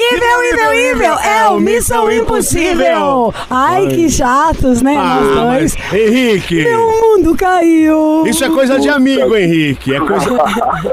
Ivel, 0.00 0.44
Ivel, 0.52 0.74
Ivel! 0.92 1.18
É 1.18 1.48
o 1.48 1.58
Missão 1.58 2.10
Impossível! 2.10 3.34
Ai, 3.50 3.88
que 3.88 4.08
chatos, 4.08 4.80
né? 4.80 4.94
Ah, 4.96 5.20
nós 5.20 5.34
dois. 5.34 5.76
mas, 5.76 5.92
Henrique! 5.92 6.62
Meu 6.62 6.86
mundo 6.88 7.36
caiu! 7.36 8.24
Isso 8.24 8.44
é 8.44 8.48
coisa 8.48 8.78
de 8.78 8.88
amigo, 8.88 9.34
Henrique. 9.36 9.92
É 9.92 9.98
coisa, 9.98 10.30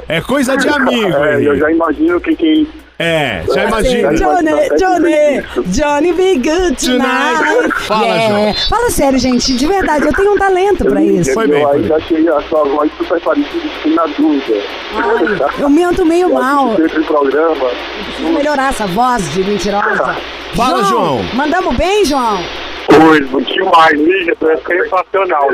é 0.09 0.21
coisa 0.21 0.57
de 0.57 0.67
amigo, 0.73 1.13
É, 1.23 1.35
eu 1.35 1.39
Henrique. 1.39 1.59
já 1.59 1.71
imagino 1.71 2.19
que 2.19 2.35
quem. 2.35 2.67
É, 2.97 3.43
já 3.53 3.65
imagina. 3.65 4.13
Johnny, 4.15 4.51
Johnny, 4.79 5.41
Johnny 5.67 6.13
be 6.13 6.35
good 6.35 6.77
tonight. 6.77 7.71
Fala, 7.81 8.05
Yeah. 8.05 8.27
João. 8.29 8.53
Fala 8.69 8.89
sério, 8.89 9.19
gente, 9.19 9.53
de 9.53 9.67
verdade, 9.67 10.05
eu 10.05 10.13
tenho 10.13 10.31
um 10.33 10.37
talento 10.37 10.85
pra 10.85 11.03
isso. 11.03 11.33
Foi 11.33 11.43
eu 11.43 11.49
bem, 11.49 11.63
foi 11.63 11.75
ainda 11.75 11.95
achei 11.95 12.29
a 12.29 12.41
sua 12.43 12.63
voz 12.63 12.89
super 12.97 13.19
parecida, 13.19 13.69
na 13.95 14.05
dúvida. 14.05 14.61
Ai, 14.95 15.61
eu 15.61 15.69
minto 15.69 16.05
meio 16.05 16.33
mal. 16.33 16.75
Programa. 17.05 17.69
Preciso 18.05 18.33
melhorar 18.33 18.69
essa 18.69 18.87
voz 18.87 19.33
de 19.33 19.43
mentirosa. 19.43 20.15
Fala, 20.55 20.83
João. 20.85 21.21
Mandamos 21.33 21.75
bem, 21.75 22.05
João? 22.05 22.39
Coisa, 22.87 23.41
demais, 23.41 23.99
Lígia, 23.99 24.35
tu 24.39 24.49
é 24.49 24.57
sensacional. 24.57 25.49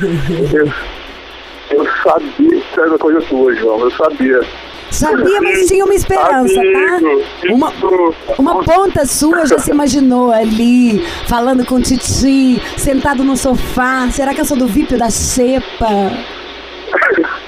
Eu, 1.70 1.78
eu 1.78 1.86
sabia 2.02 2.60
que 2.60 2.80
era 2.80 2.98
coisa 2.98 3.20
tua, 3.22 3.54
João, 3.54 3.80
eu 3.80 3.90
sabia. 3.92 4.40
Sabia, 4.94 5.40
mas 5.42 5.66
tinha 5.66 5.84
uma 5.84 5.94
esperança, 5.94 6.54
tá? 6.54 7.52
Uma, 7.52 7.72
uma 8.38 8.62
ponta 8.62 9.04
sua 9.04 9.44
já 9.46 9.58
se 9.58 9.70
imaginou 9.70 10.30
ali, 10.32 11.04
falando 11.26 11.64
com 11.66 11.76
o 11.76 11.80
Titi, 11.82 12.60
sentado 12.76 13.24
no 13.24 13.36
sofá. 13.36 14.08
Será 14.10 14.32
que 14.34 14.40
eu 14.40 14.44
sou 14.44 14.56
do 14.56 14.66
VIP 14.66 14.96
da 14.96 15.10
Xepa? 15.10 15.88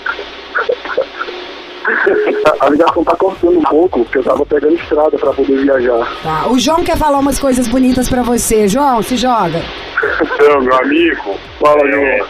A 2.61 2.69
ligação 2.69 3.05
tá 3.05 3.15
cortando 3.17 3.59
um 3.59 3.63
pouco, 3.63 4.01
porque 4.05 4.19
eu 4.19 4.25
tava 4.25 4.45
pegando 4.45 4.75
estrada 4.75 5.17
pra 5.19 5.33
poder 5.33 5.57
viajar. 5.63 6.09
Tá, 6.23 6.49
O 6.49 6.59
João 6.59 6.83
quer 6.83 6.97
falar 6.97 7.19
umas 7.19 7.39
coisas 7.39 7.69
bonitas 7.69 8.09
pra 8.09 8.23
você. 8.23 8.67
João, 8.69 9.03
se 9.03 9.17
joga. 9.17 9.63
Então, 10.37 10.61
meu 10.61 10.75
amigo, 10.79 11.35
fala, 11.61 11.79
João. 11.91 12.27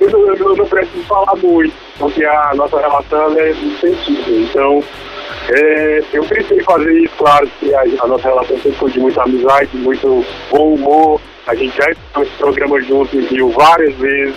Eu, 0.00 0.10
não- 0.10 0.26
eu, 0.26 0.36
eu 0.36 0.56
não 0.56 0.66
preciso 0.66 1.02
falar 1.04 1.36
muito, 1.36 1.72
porque 1.98 2.24
a 2.24 2.52
nossa 2.54 2.78
relação 2.78 3.22
ela 3.22 3.40
é 3.40 3.54
muito 3.54 3.80
sensível. 3.80 4.40
Então, 4.40 4.84
é, 5.48 6.02
eu 6.12 6.24
pensei 6.24 6.58
em 6.58 6.62
fazer 6.62 6.92
isso, 7.00 7.14
claro, 7.16 7.48
que 7.60 7.74
a, 7.74 7.80
a 7.80 8.06
nossa 8.06 8.28
relação 8.28 8.56
sempre 8.56 8.78
foi 8.78 8.90
de 8.90 9.00
muita 9.00 9.22
amizade, 9.22 9.70
de 9.70 9.78
muito 9.78 10.24
bom 10.50 10.74
humor. 10.74 11.20
A 11.46 11.54
gente 11.54 11.76
já 11.76 11.84
fez 11.84 11.98
esse 12.26 12.36
programa 12.38 12.80
junto 12.82 13.16
e 13.16 13.52
várias 13.52 13.94
vezes. 13.96 14.34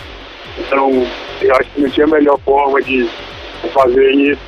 Então, 0.60 1.08
eu 1.42 1.56
acho 1.56 1.70
que 1.72 1.82
não 1.82 1.90
tinha 1.90 2.08
melhor 2.08 2.40
forma 2.40 2.82
de 2.82 3.10
fazer 3.74 4.12
isso. 4.12 4.42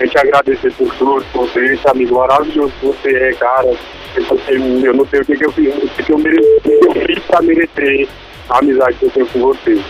A 0.00 0.04
gente 0.04 0.18
agradecer 0.18 0.72
por 0.72 0.94
tudo, 0.94 1.24
por 1.32 1.48
ter 1.50 1.74
esse 1.74 1.88
amigo 1.88 2.16
maravilhoso 2.16 2.72
que 2.80 2.86
você 2.86 3.16
é, 3.16 3.32
cara. 3.34 3.70
Você, 4.14 4.56
eu 4.56 4.94
não 4.94 5.06
sei 5.06 5.20
o 5.20 5.24
que, 5.24 5.36
que 5.36 5.44
eu 5.44 5.52
fiz, 5.52 5.74
o 5.76 5.88
que, 5.88 6.02
que 6.02 6.12
eu 6.12 6.18
mereci, 6.18 6.48
o 6.56 6.60
que 6.60 6.98
eu 6.98 7.06
fiz 7.06 7.18
pra 7.26 7.42
merecer 7.42 8.08
a 8.48 8.58
amizade 8.58 8.96
que 8.98 9.04
eu 9.04 9.10
tenho 9.10 9.26
com 9.26 9.38
você. 9.40 9.80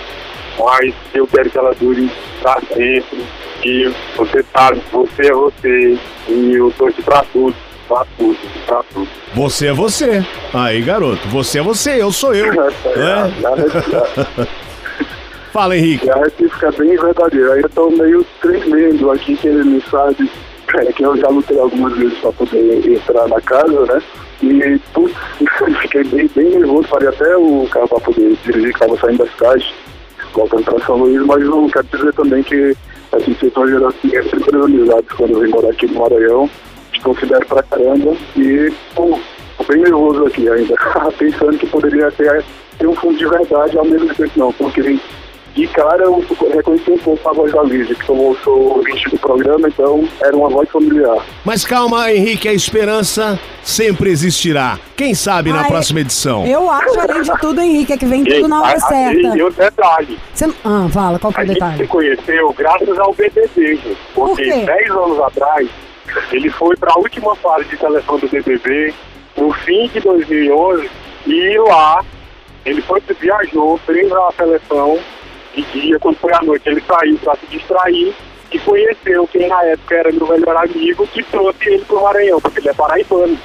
Mas 0.64 0.94
eu 1.14 1.26
quero 1.26 1.50
que 1.50 1.58
ela 1.58 1.74
dure 1.74 2.10
pra 2.42 2.60
sempre. 2.60 3.24
E 3.64 3.92
você 4.16 4.44
sabe, 4.52 4.80
você 4.92 5.26
é 5.26 5.32
você. 5.32 5.98
E 6.28 6.52
eu 6.54 6.72
tô 6.76 6.86
aqui 6.86 7.02
pra 7.02 7.24
tudo, 7.32 7.54
pra 7.88 8.06
tudo, 8.16 8.38
pra 8.66 8.82
tudo. 8.92 9.08
Você 9.34 9.66
é 9.68 9.72
você. 9.72 10.24
Aí, 10.52 10.82
garoto. 10.82 11.26
Você 11.28 11.58
é 11.58 11.62
você, 11.62 12.02
eu 12.02 12.12
sou 12.12 12.34
eu. 12.34 12.52
É? 12.96 14.46
Fala, 15.52 15.76
Henrique. 15.76 16.06
E 16.06 16.10
a 16.10 16.14
réplica 16.14 16.68
é 16.68 16.72
bem 16.72 16.96
verdadeira. 16.96 17.54
Aí 17.54 17.62
eu 17.62 17.68
tô 17.70 17.90
meio 17.90 18.24
tremendo 18.40 19.10
aqui, 19.10 19.36
que 19.36 19.48
ele 19.48 19.64
me 19.64 19.80
sabe 19.90 20.30
é, 20.74 20.92
que 20.92 21.02
eu 21.02 21.16
já 21.16 21.28
lutei 21.28 21.58
algumas 21.58 21.96
vezes 21.96 22.16
pra 22.18 22.32
poder 22.32 22.86
entrar 22.86 23.26
na 23.26 23.40
casa, 23.40 23.86
né? 23.86 24.02
E 24.42 24.78
putz, 24.92 25.14
fiquei 25.82 26.04
bem, 26.04 26.30
bem 26.34 26.50
nervoso, 26.50 26.88
parei 26.88 27.08
até 27.08 27.36
o 27.36 27.66
carro 27.70 27.88
pra 27.88 28.00
poder 28.00 28.36
dirigir, 28.44 28.72
que 28.72 28.78
tava 28.78 28.96
saindo 28.98 29.18
das 29.18 29.34
caixas, 29.34 29.74
voltando 30.32 30.64
pra 30.64 30.86
São 30.86 30.96
Luís, 30.96 31.24
mas 31.26 31.42
eu 31.42 31.70
quero 31.72 31.86
dizer 31.92 32.12
também 32.14 32.42
que 32.42 32.76
estão 33.18 33.66
gerando 33.66 33.88
assim, 33.88 34.10
sempre 34.10 34.56
amizades 34.56 35.12
quando 35.16 35.40
vim 35.40 35.48
morar 35.48 35.70
aqui 35.70 35.86
no 35.86 36.00
Maranhão, 36.00 36.50
te 36.92 37.00
considero 37.00 37.46
pra 37.46 37.62
caramba 37.62 38.16
e 38.36 38.72
pô, 38.94 39.18
bem 39.68 39.82
nervoso 39.82 40.26
aqui 40.26 40.48
ainda, 40.48 40.74
pensando 41.18 41.58
que 41.58 41.66
poderia 41.66 42.10
ter, 42.12 42.44
ter 42.78 42.86
um 42.86 42.94
fundo 42.94 43.18
de 43.18 43.26
verdade 43.26 43.78
ao 43.78 43.84
mesmo 43.84 44.14
tempo 44.14 44.32
não, 44.36 44.52
porque 44.52 44.98
de 45.54 45.66
cara 45.68 46.04
eu 46.04 46.24
reconheci 46.52 46.90
um 46.90 46.98
pouco 46.98 47.28
a 47.28 47.32
voz 47.32 47.52
da 47.52 47.62
Lígia, 47.62 47.94
que 47.94 48.08
eu 48.08 48.36
sou 48.44 48.76
ouvinte 48.76 49.08
do 49.10 49.18
programa, 49.18 49.68
então 49.68 50.08
era 50.22 50.36
uma 50.36 50.48
voz 50.48 50.68
familiar. 50.70 51.18
Mas 51.44 51.64
calma, 51.64 52.10
Henrique, 52.12 52.48
a 52.48 52.52
esperança 52.52 53.38
sempre 53.62 54.10
existirá. 54.10 54.78
Quem 54.96 55.12
sabe 55.14 55.52
na 55.52 55.62
Ai, 55.62 55.68
próxima 55.68 56.00
edição? 56.00 56.46
Eu 56.46 56.70
acho, 56.70 57.00
além 57.00 57.22
de 57.22 57.32
tudo, 57.40 57.60
Henrique, 57.60 57.92
é 57.92 57.96
que 57.96 58.06
vem 58.06 58.24
tudo 58.24 58.46
na 58.48 58.62
hora 58.62 58.76
a- 58.76 58.80
certa. 58.80 59.36
E 59.36 59.42
outro 59.42 59.60
detalhe, 59.62 60.18
Você- 60.32 60.46
Ah, 60.64 60.88
fala, 60.92 61.18
qual 61.18 61.32
que 61.32 61.40
é 61.40 61.42
a 61.42 61.44
o 61.44 61.46
gente 61.48 61.58
se 61.58 61.64
detalhe? 61.64 61.86
conheceu 61.88 62.52
graças 62.56 62.98
ao 62.98 63.12
BBB, 63.12 63.76
gente. 63.76 63.96
Porque 64.14 64.44
quê? 64.44 64.64
10 64.64 64.90
anos 64.90 65.20
atrás, 65.20 65.68
ele 66.32 66.48
foi 66.50 66.76
para 66.76 66.92
a 66.92 66.98
última 66.98 67.34
fase 67.36 67.64
de 67.64 67.76
seleção 67.76 68.18
do 68.18 68.28
BBB, 68.28 68.94
no 69.36 69.52
fim 69.52 69.88
de 69.88 70.00
2011, 70.00 70.88
e 71.26 71.58
lá 71.58 72.04
ele 72.64 72.80
foi, 72.82 73.00
viajou, 73.20 73.78
fez 73.86 74.10
a 74.12 74.32
seleção, 74.36 74.98
de 75.54 75.62
dia, 75.72 75.98
quando 75.98 76.16
foi 76.16 76.32
à 76.32 76.42
noite, 76.42 76.68
ele 76.68 76.82
saiu 76.82 77.18
para 77.18 77.36
se 77.36 77.46
distrair 77.46 78.14
e 78.52 78.58
conheceu 78.58 79.28
quem 79.28 79.48
na 79.48 79.62
época 79.64 79.94
era 79.94 80.12
meu 80.12 80.26
melhor 80.26 80.56
amigo, 80.56 81.06
que 81.06 81.22
trouxe 81.24 81.58
ele 81.66 81.84
pro 81.84 82.02
Maranhão, 82.02 82.40
porque 82.40 82.60
ele 82.60 82.68
é 82.68 82.74
paraibano. 82.74 83.38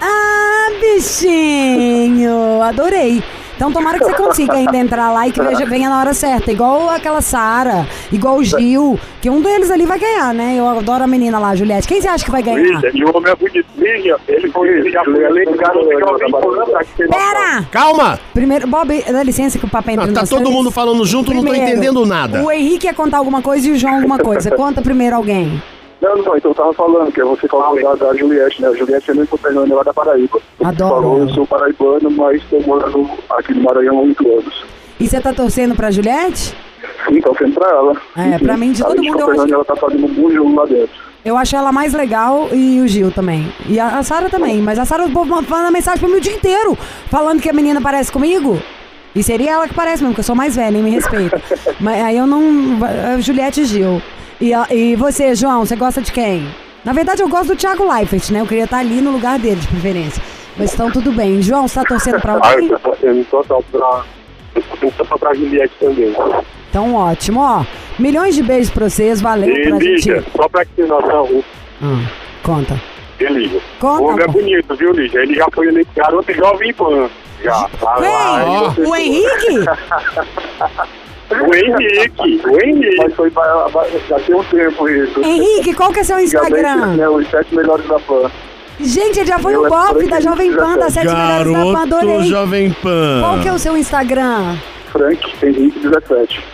Ah, 0.00 0.68
bichinho! 0.80 2.62
Adorei. 2.62 3.22
Então 3.56 3.72
tomara 3.72 3.98
que 3.98 4.04
você 4.04 4.12
consiga 4.12 4.52
ainda 4.52 4.76
entrar 4.76 5.10
lá 5.10 5.26
e 5.26 5.32
que 5.32 5.40
veja, 5.40 5.64
venha 5.64 5.88
na 5.88 5.98
hora 5.98 6.12
certa. 6.12 6.52
Igual 6.52 6.90
aquela 6.90 7.22
Sara, 7.22 7.88
igual 8.12 8.36
o 8.36 8.44
Gil, 8.44 9.00
que 9.20 9.30
um 9.30 9.40
deles 9.40 9.70
ali 9.70 9.86
vai 9.86 9.98
ganhar, 9.98 10.34
né? 10.34 10.56
Eu 10.58 10.68
adoro 10.68 11.04
a 11.04 11.06
menina 11.06 11.38
lá, 11.38 11.54
Juliette. 11.56 11.88
Quem 11.88 11.98
você 11.98 12.06
acha 12.06 12.22
que 12.22 12.30
vai 12.30 12.42
ganhar? 12.42 12.58
Lígia, 12.58 12.90
e 12.92 13.02
o 13.02 13.16
homem 13.16 13.32
é. 13.32 13.36
Lígia, 13.78 14.16
ele 14.28 14.50
foi, 14.50 14.68
ele 14.68 14.90
já 14.90 15.02
foi 15.04 15.56
garoto 15.56 15.88
Pera! 16.98 17.64
Calma! 17.70 18.20
Primeiro, 18.34 18.66
Bob, 18.66 19.02
dá 19.10 19.22
licença 19.22 19.58
que 19.58 19.64
o 19.64 19.68
papo 19.68 19.88
é 19.88 19.94
entre 19.94 20.06
Não, 20.06 20.12
tá 20.14 20.26
todo 20.26 20.40
três. 20.40 20.54
mundo 20.54 20.70
falando 20.70 21.06
junto, 21.06 21.32
não 21.32 21.42
tô 21.42 21.48
Primeiro, 21.48 21.72
entendendo 21.72 22.04
nada. 22.04 22.42
O 22.42 22.52
Henrique 22.52 22.86
ia 22.86 22.92
contar 22.92 23.16
alguma 23.16 23.40
coisa 23.40 23.66
e 23.68 23.72
o 23.72 23.78
João 23.78 23.94
alguma 23.94 24.18
coisa. 24.18 24.50
Conta 24.50 24.82
primeiro 24.82 25.16
alguém. 25.16 25.62
Não, 26.06 26.22
não, 26.22 26.36
então 26.36 26.52
eu 26.52 26.54
tava 26.54 26.72
falando, 26.72 27.10
que 27.10 27.22
você 27.22 27.48
falou 27.48 27.82
da, 27.82 27.94
da 27.94 28.14
Juliette, 28.14 28.62
né? 28.62 28.68
A 28.68 28.74
Juliette 28.74 29.10
é 29.10 29.14
muito 29.14 29.28
conterrânea 29.30 29.74
lá 29.74 29.82
da 29.82 29.92
Paraíba. 29.92 30.40
Adoro 30.62 30.94
Falou, 30.94 31.18
eu 31.18 31.28
sou 31.30 31.46
paraibano, 31.46 32.10
mas 32.10 32.40
estou 32.42 32.62
morando 32.62 33.10
aqui 33.30 33.52
no 33.54 33.62
Maranhão 33.62 33.98
há 33.98 34.02
oito 34.02 34.28
anos. 34.28 34.64
E 35.00 35.08
você 35.08 35.20
tá 35.20 35.32
torcendo 35.32 35.74
pra 35.74 35.90
Juliette? 35.90 36.56
Sim, 37.08 37.20
tô 37.20 37.34
sendo 37.36 37.54
pra 37.54 37.68
ela. 37.68 37.96
É, 38.16 38.38
pra 38.38 38.56
mim, 38.56 38.72
de 38.72 38.82
todo 38.82 39.02
mundo, 39.02 39.18
eu 39.18 39.26
conterrânea, 39.26 39.54
ela 39.54 39.64
tá 39.64 39.76
fazendo 39.76 40.06
um 40.06 40.14
bom 40.14 40.30
jogo 40.30 40.54
lá 40.54 40.64
dentro. 40.64 41.06
Eu 41.24 41.36
acho 41.36 41.56
ela 41.56 41.72
mais 41.72 41.92
legal 41.92 42.48
e 42.52 42.80
o 42.80 42.86
Gil 42.86 43.10
também. 43.10 43.52
E 43.68 43.80
a, 43.80 43.98
a 43.98 44.02
Sara 44.04 44.30
também. 44.30 44.62
Mas 44.62 44.78
a 44.78 44.84
Sara, 44.84 45.06
o 45.06 45.10
povo 45.10 45.28
manda 45.28 45.70
mensagem 45.72 45.98
pra 45.98 46.08
mim 46.08 46.16
o 46.16 46.20
dia 46.20 46.34
inteiro, 46.34 46.78
falando 47.10 47.42
que 47.42 47.50
a 47.50 47.52
menina 47.52 47.80
parece 47.80 48.12
comigo. 48.12 48.56
E 49.14 49.22
seria 49.24 49.52
ela 49.52 49.66
que 49.66 49.74
parece 49.74 50.02
mesmo, 50.02 50.10
porque 50.10 50.20
eu 50.20 50.24
sou 50.24 50.36
mais 50.36 50.54
velha, 50.54 50.76
hein? 50.76 50.84
Me 50.84 50.90
respeita. 50.90 51.42
Mas 51.80 52.04
aí 52.04 52.16
eu 52.16 52.26
não. 52.26 52.40
Juliette 53.20 53.62
e 53.62 53.64
Gil. 53.64 54.00
E, 54.40 54.52
e 54.74 54.96
você, 54.96 55.34
João, 55.34 55.64
você 55.64 55.76
gosta 55.76 56.00
de 56.02 56.12
quem? 56.12 56.46
Na 56.84 56.92
verdade, 56.92 57.22
eu 57.22 57.28
gosto 57.28 57.48
do 57.48 57.56
Thiago 57.56 57.90
Leifert, 57.92 58.30
né? 58.30 58.40
Eu 58.40 58.46
queria 58.46 58.64
estar 58.64 58.78
ali 58.78 59.00
no 59.00 59.10
lugar 59.10 59.38
dele, 59.38 59.56
de 59.60 59.66
preferência. 59.68 60.22
Mas 60.56 60.72
então 60.72 60.90
tudo 60.90 61.10
bem. 61.12 61.42
João, 61.42 61.66
você 61.66 61.74
tá 61.80 61.84
torcendo 61.84 62.20
pra 62.20 62.34
Ah, 62.34 62.50
alguém? 62.52 62.68
eu 62.70 62.78
torcendo 62.78 63.24
total 63.30 63.64
pra 65.18 65.34
Juliette 65.34 65.74
também. 65.80 66.14
Então 66.70 66.94
ótimo, 66.94 67.40
ó. 67.40 67.64
Milhões 67.98 68.34
de 68.34 68.42
beijos 68.42 68.70
pra 68.70 68.88
vocês, 68.88 69.20
valeu 69.20 69.48
E 69.50 69.68
pra 69.68 69.78
Lígia, 69.78 70.16
gente. 70.16 70.30
só 70.36 70.48
pra 70.48 70.64
que 70.64 70.82
noção, 70.82 71.42
Ah, 71.82 72.06
conta. 72.42 72.80
e 73.20 73.24
Lígia. 73.24 73.60
Conta, 73.80 74.02
o 74.02 74.06
homem 74.08 74.24
é 74.24 74.28
bonito, 74.28 74.76
viu, 74.76 74.92
Lígia? 74.92 75.20
Ele 75.22 75.34
já 75.34 75.46
foi 75.52 75.66
eleito 75.68 75.90
garoto 75.96 76.32
jovem 76.32 76.72
pan. 76.74 77.08
Já. 77.42 77.68
Tá 77.80 77.96
lá, 77.96 78.74
O 78.78 78.96
Henrique? 78.96 79.64
O 81.30 81.54
Henrique, 81.54 82.40
o 82.46 82.60
Henrique. 82.60 82.96
Mas 82.98 83.14
foi 83.14 83.32
já 84.08 84.20
tem 84.20 84.34
um 84.34 84.44
tempo 84.44 84.88
isso. 84.88 85.20
Henrique, 85.20 85.74
qual 85.74 85.92
que 85.92 86.00
é 86.00 86.04
seu 86.04 86.18
Instagram? 86.20 86.96
É 87.00 87.08
os 87.08 87.28
sete 87.28 87.54
melhores 87.54 87.86
da 87.86 87.98
PAN. 87.98 88.30
Gente, 88.78 89.20
ele 89.20 89.26
já 89.26 89.38
foi 89.38 89.56
o 89.56 89.66
é 89.66 89.70
Frank 89.70 90.08
da 90.08 90.20
Jovem 90.20 90.52
Pan, 90.52 90.76
da 90.76 90.90
Sete 90.90 91.06
Melhores 91.06 91.52
da 91.52 91.64
Pan, 91.64 91.82
adorei. 91.82 92.22
Jovem 92.24 92.70
Pan. 92.82 93.20
Qual 93.22 93.40
que 93.40 93.48
é 93.48 93.52
o 93.52 93.58
seu 93.58 93.76
Instagram? 93.76 94.56
Frank 94.92 95.34
Henrique 95.42 95.80
17. 95.80 96.44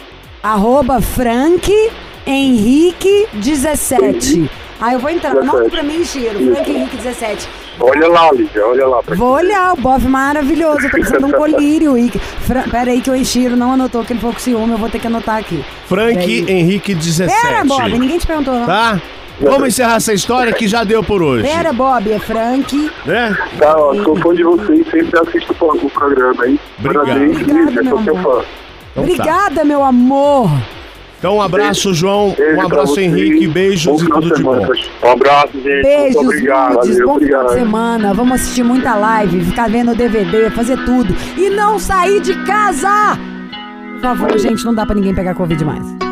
Arroba 0.42 1.00
Frank 1.00 1.90
Henrique 2.26 3.26
17. 3.32 4.50
Ah, 4.80 4.92
eu 4.92 5.00
vou 5.00 5.10
entrar. 5.10 5.36
Anota 5.36 5.68
pra 5.68 5.82
mim, 5.82 6.04
Chiro. 6.04 6.38
Frank 6.52 6.70
Henrique 6.70 6.96
17. 6.96 7.48
Olha 7.80 8.08
lá, 8.08 8.30
Lígia, 8.32 8.66
olha 8.66 8.86
lá. 8.86 9.02
pra 9.02 9.14
Vou 9.16 9.32
olhar, 9.32 9.72
o 9.72 9.76
Bob 9.76 10.06
maravilhoso. 10.06 10.78
Eu 10.86 10.90
tô 10.90 10.96
precisando 10.98 11.26
de 11.26 11.34
um 11.34 11.38
colírio. 11.38 11.98
E... 11.98 12.10
Fra... 12.10 12.62
Pera 12.70 12.90
aí 12.90 13.00
que 13.00 13.10
o 13.10 13.16
Enchiro 13.16 13.56
não 13.56 13.72
anotou, 13.72 14.04
que 14.04 14.12
ele 14.12 14.20
ficou 14.20 14.32
com 14.34 14.40
ciúme. 14.40 14.72
Eu 14.72 14.78
vou 14.78 14.88
ter 14.88 14.98
que 14.98 15.06
anotar 15.06 15.38
aqui. 15.38 15.64
Frank. 15.86 16.44
Henrique 16.48 16.94
17. 16.94 17.40
Pera, 17.40 17.64
Bob, 17.64 17.98
ninguém 17.98 18.18
te 18.18 18.26
perguntou. 18.26 18.54
não. 18.54 18.66
Tá? 18.66 19.00
Vamos 19.40 19.68
encerrar 19.68 19.96
essa 19.96 20.12
história 20.12 20.52
que 20.52 20.68
já 20.68 20.84
deu 20.84 21.02
por 21.02 21.22
hoje. 21.22 21.42
Pera, 21.42 21.72
Bob, 21.72 22.12
é 22.12 22.18
Frank. 22.18 22.90
Né? 23.04 23.36
Tá, 23.58 23.76
ó, 23.76 23.94
sou 23.94 24.14
fã 24.16 24.34
de 24.34 24.44
vocês, 24.44 24.86
sempre 24.88 25.18
assisto 25.18 25.52
o 25.58 25.90
programa, 25.90 26.46
hein? 26.46 26.58
Obrigado. 26.78 27.06
Parabéns, 27.06 27.40
Obrigado, 27.40 27.66
Lígia, 27.66 27.82
meu 27.82 27.96
sou 27.96 28.04
seu 28.04 28.14
fã. 28.16 28.20
Então 28.20 28.44
tá. 28.94 29.00
Obrigada, 29.00 29.64
meu 29.64 29.82
amor. 29.82 30.50
Então 31.22 31.36
um 31.36 31.40
abraço, 31.40 31.94
João. 31.94 32.34
Beijo 32.36 32.56
Um 32.56 32.62
abraço. 32.66 32.98
Henrique. 32.98 33.46
Beijos 33.46 33.84
Bom 34.02 34.04
e 34.04 34.08
tudo 34.08 34.34
de 34.34 34.42
bom. 34.42 34.56
Um 34.56 35.08
abraço, 35.08 35.52
gente. 35.52 35.62
Beijos, 35.82 36.14
Muito 36.16 36.18
obrigado. 36.20 36.74
nudes, 36.74 36.88
Valeu, 36.90 37.06
bom 37.06 37.14
final 37.14 37.18
de 37.20 37.24
obrigado. 37.36 37.54
semana. 37.54 38.12
Vamos 38.14 38.40
assistir 38.40 38.64
muita 38.64 38.96
live, 38.96 39.44
ficar 39.44 39.70
vendo 39.70 39.94
DVD, 39.94 40.50
fazer 40.50 40.84
tudo. 40.84 41.14
E 41.38 41.48
não 41.48 41.78
sair 41.78 42.20
de 42.20 42.34
casa! 42.44 43.16
Por 43.92 44.00
favor, 44.00 44.36
gente, 44.36 44.64
não 44.64 44.74
dá 44.74 44.84
pra 44.84 44.96
ninguém 44.96 45.14
pegar 45.14 45.36
Covid 45.36 45.64
mais. 45.64 46.11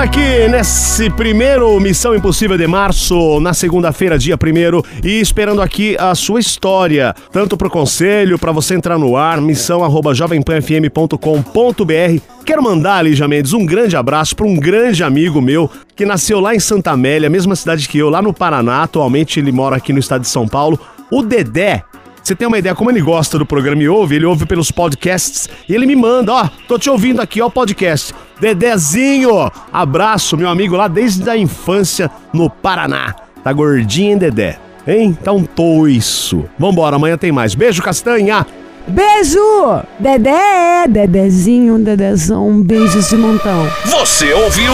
Aqui 0.00 0.48
nesse 0.48 1.10
primeiro 1.10 1.78
Missão 1.78 2.16
Impossível 2.16 2.56
de 2.56 2.66
março, 2.66 3.38
na 3.38 3.52
segunda-feira, 3.52 4.18
dia 4.18 4.34
1 4.34 5.06
e 5.06 5.20
esperando 5.20 5.60
aqui 5.60 5.94
a 6.00 6.14
sua 6.14 6.40
história, 6.40 7.14
tanto 7.30 7.54
pro 7.54 7.68
conselho, 7.68 8.38
pra 8.38 8.50
você 8.50 8.74
entrar 8.74 8.98
no 8.98 9.14
ar, 9.14 9.42
missão 9.42 9.84
arroba 9.84 10.14
jovempanfm.com.br. 10.14 12.22
Quero 12.46 12.62
mandar, 12.62 13.02
Lígia 13.02 13.28
Mendes, 13.28 13.52
um 13.52 13.66
grande 13.66 13.94
abraço 13.94 14.34
para 14.34 14.46
um 14.46 14.56
grande 14.56 15.04
amigo 15.04 15.38
meu 15.38 15.70
que 15.94 16.06
nasceu 16.06 16.40
lá 16.40 16.54
em 16.54 16.60
Santa 16.60 16.92
Amélia, 16.92 17.28
mesma 17.28 17.54
cidade 17.54 17.86
que 17.86 17.98
eu, 17.98 18.08
lá 18.08 18.22
no 18.22 18.32
Paraná. 18.32 18.82
Atualmente 18.82 19.38
ele 19.38 19.52
mora 19.52 19.76
aqui 19.76 19.92
no 19.92 19.98
estado 19.98 20.22
de 20.22 20.28
São 20.28 20.48
Paulo. 20.48 20.80
O 21.12 21.22
Dedé, 21.22 21.84
você 22.22 22.34
tem 22.34 22.46
uma 22.46 22.58
ideia 22.58 22.74
como 22.74 22.90
ele 22.90 23.00
gosta 23.00 23.38
do 23.38 23.46
programa 23.46 23.82
e 23.82 23.88
ouve? 23.88 24.16
Ele 24.16 24.24
ouve 24.24 24.46
pelos 24.46 24.70
podcasts 24.70 25.48
e 25.68 25.74
ele 25.74 25.86
me 25.86 25.96
manda, 25.96 26.32
ó, 26.32 26.48
tô 26.68 26.78
te 26.78 26.88
ouvindo 26.90 27.20
aqui, 27.20 27.40
ó, 27.40 27.46
o 27.46 27.50
podcast. 27.50 28.14
Dedezinho, 28.40 29.50
abraço, 29.72 30.36
meu 30.36 30.48
amigo 30.48 30.76
lá 30.76 30.88
desde 30.88 31.28
a 31.28 31.36
infância 31.36 32.10
no 32.32 32.48
Paraná. 32.48 33.14
Tá 33.42 33.52
gordinho, 33.52 34.12
hein, 34.12 34.18
Dedé? 34.18 34.58
Hein? 34.86 35.16
Tá 35.22 35.32
um 35.32 35.44
toiço. 35.44 36.44
Vambora, 36.58 36.96
amanhã 36.96 37.16
tem 37.16 37.32
mais. 37.32 37.54
Beijo, 37.54 37.82
Castanha. 37.82 38.46
Beijo! 38.88 39.82
Dedé, 39.98 40.86
Dedezinho, 40.88 41.78
Dedezão, 41.78 42.48
um 42.48 42.62
beijos 42.62 43.08
de 43.08 43.16
montão. 43.16 43.68
Você 43.84 44.32
ouviu? 44.32 44.72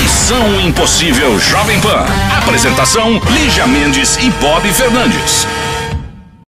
Missão 0.00 0.60
Impossível 0.60 1.38
Jovem 1.38 1.78
Pan. 1.80 2.06
Apresentação: 2.38 3.20
Lígia 3.30 3.66
Mendes 3.66 4.16
e 4.16 4.30
Bob 4.40 4.66
Fernandes. 4.72 5.46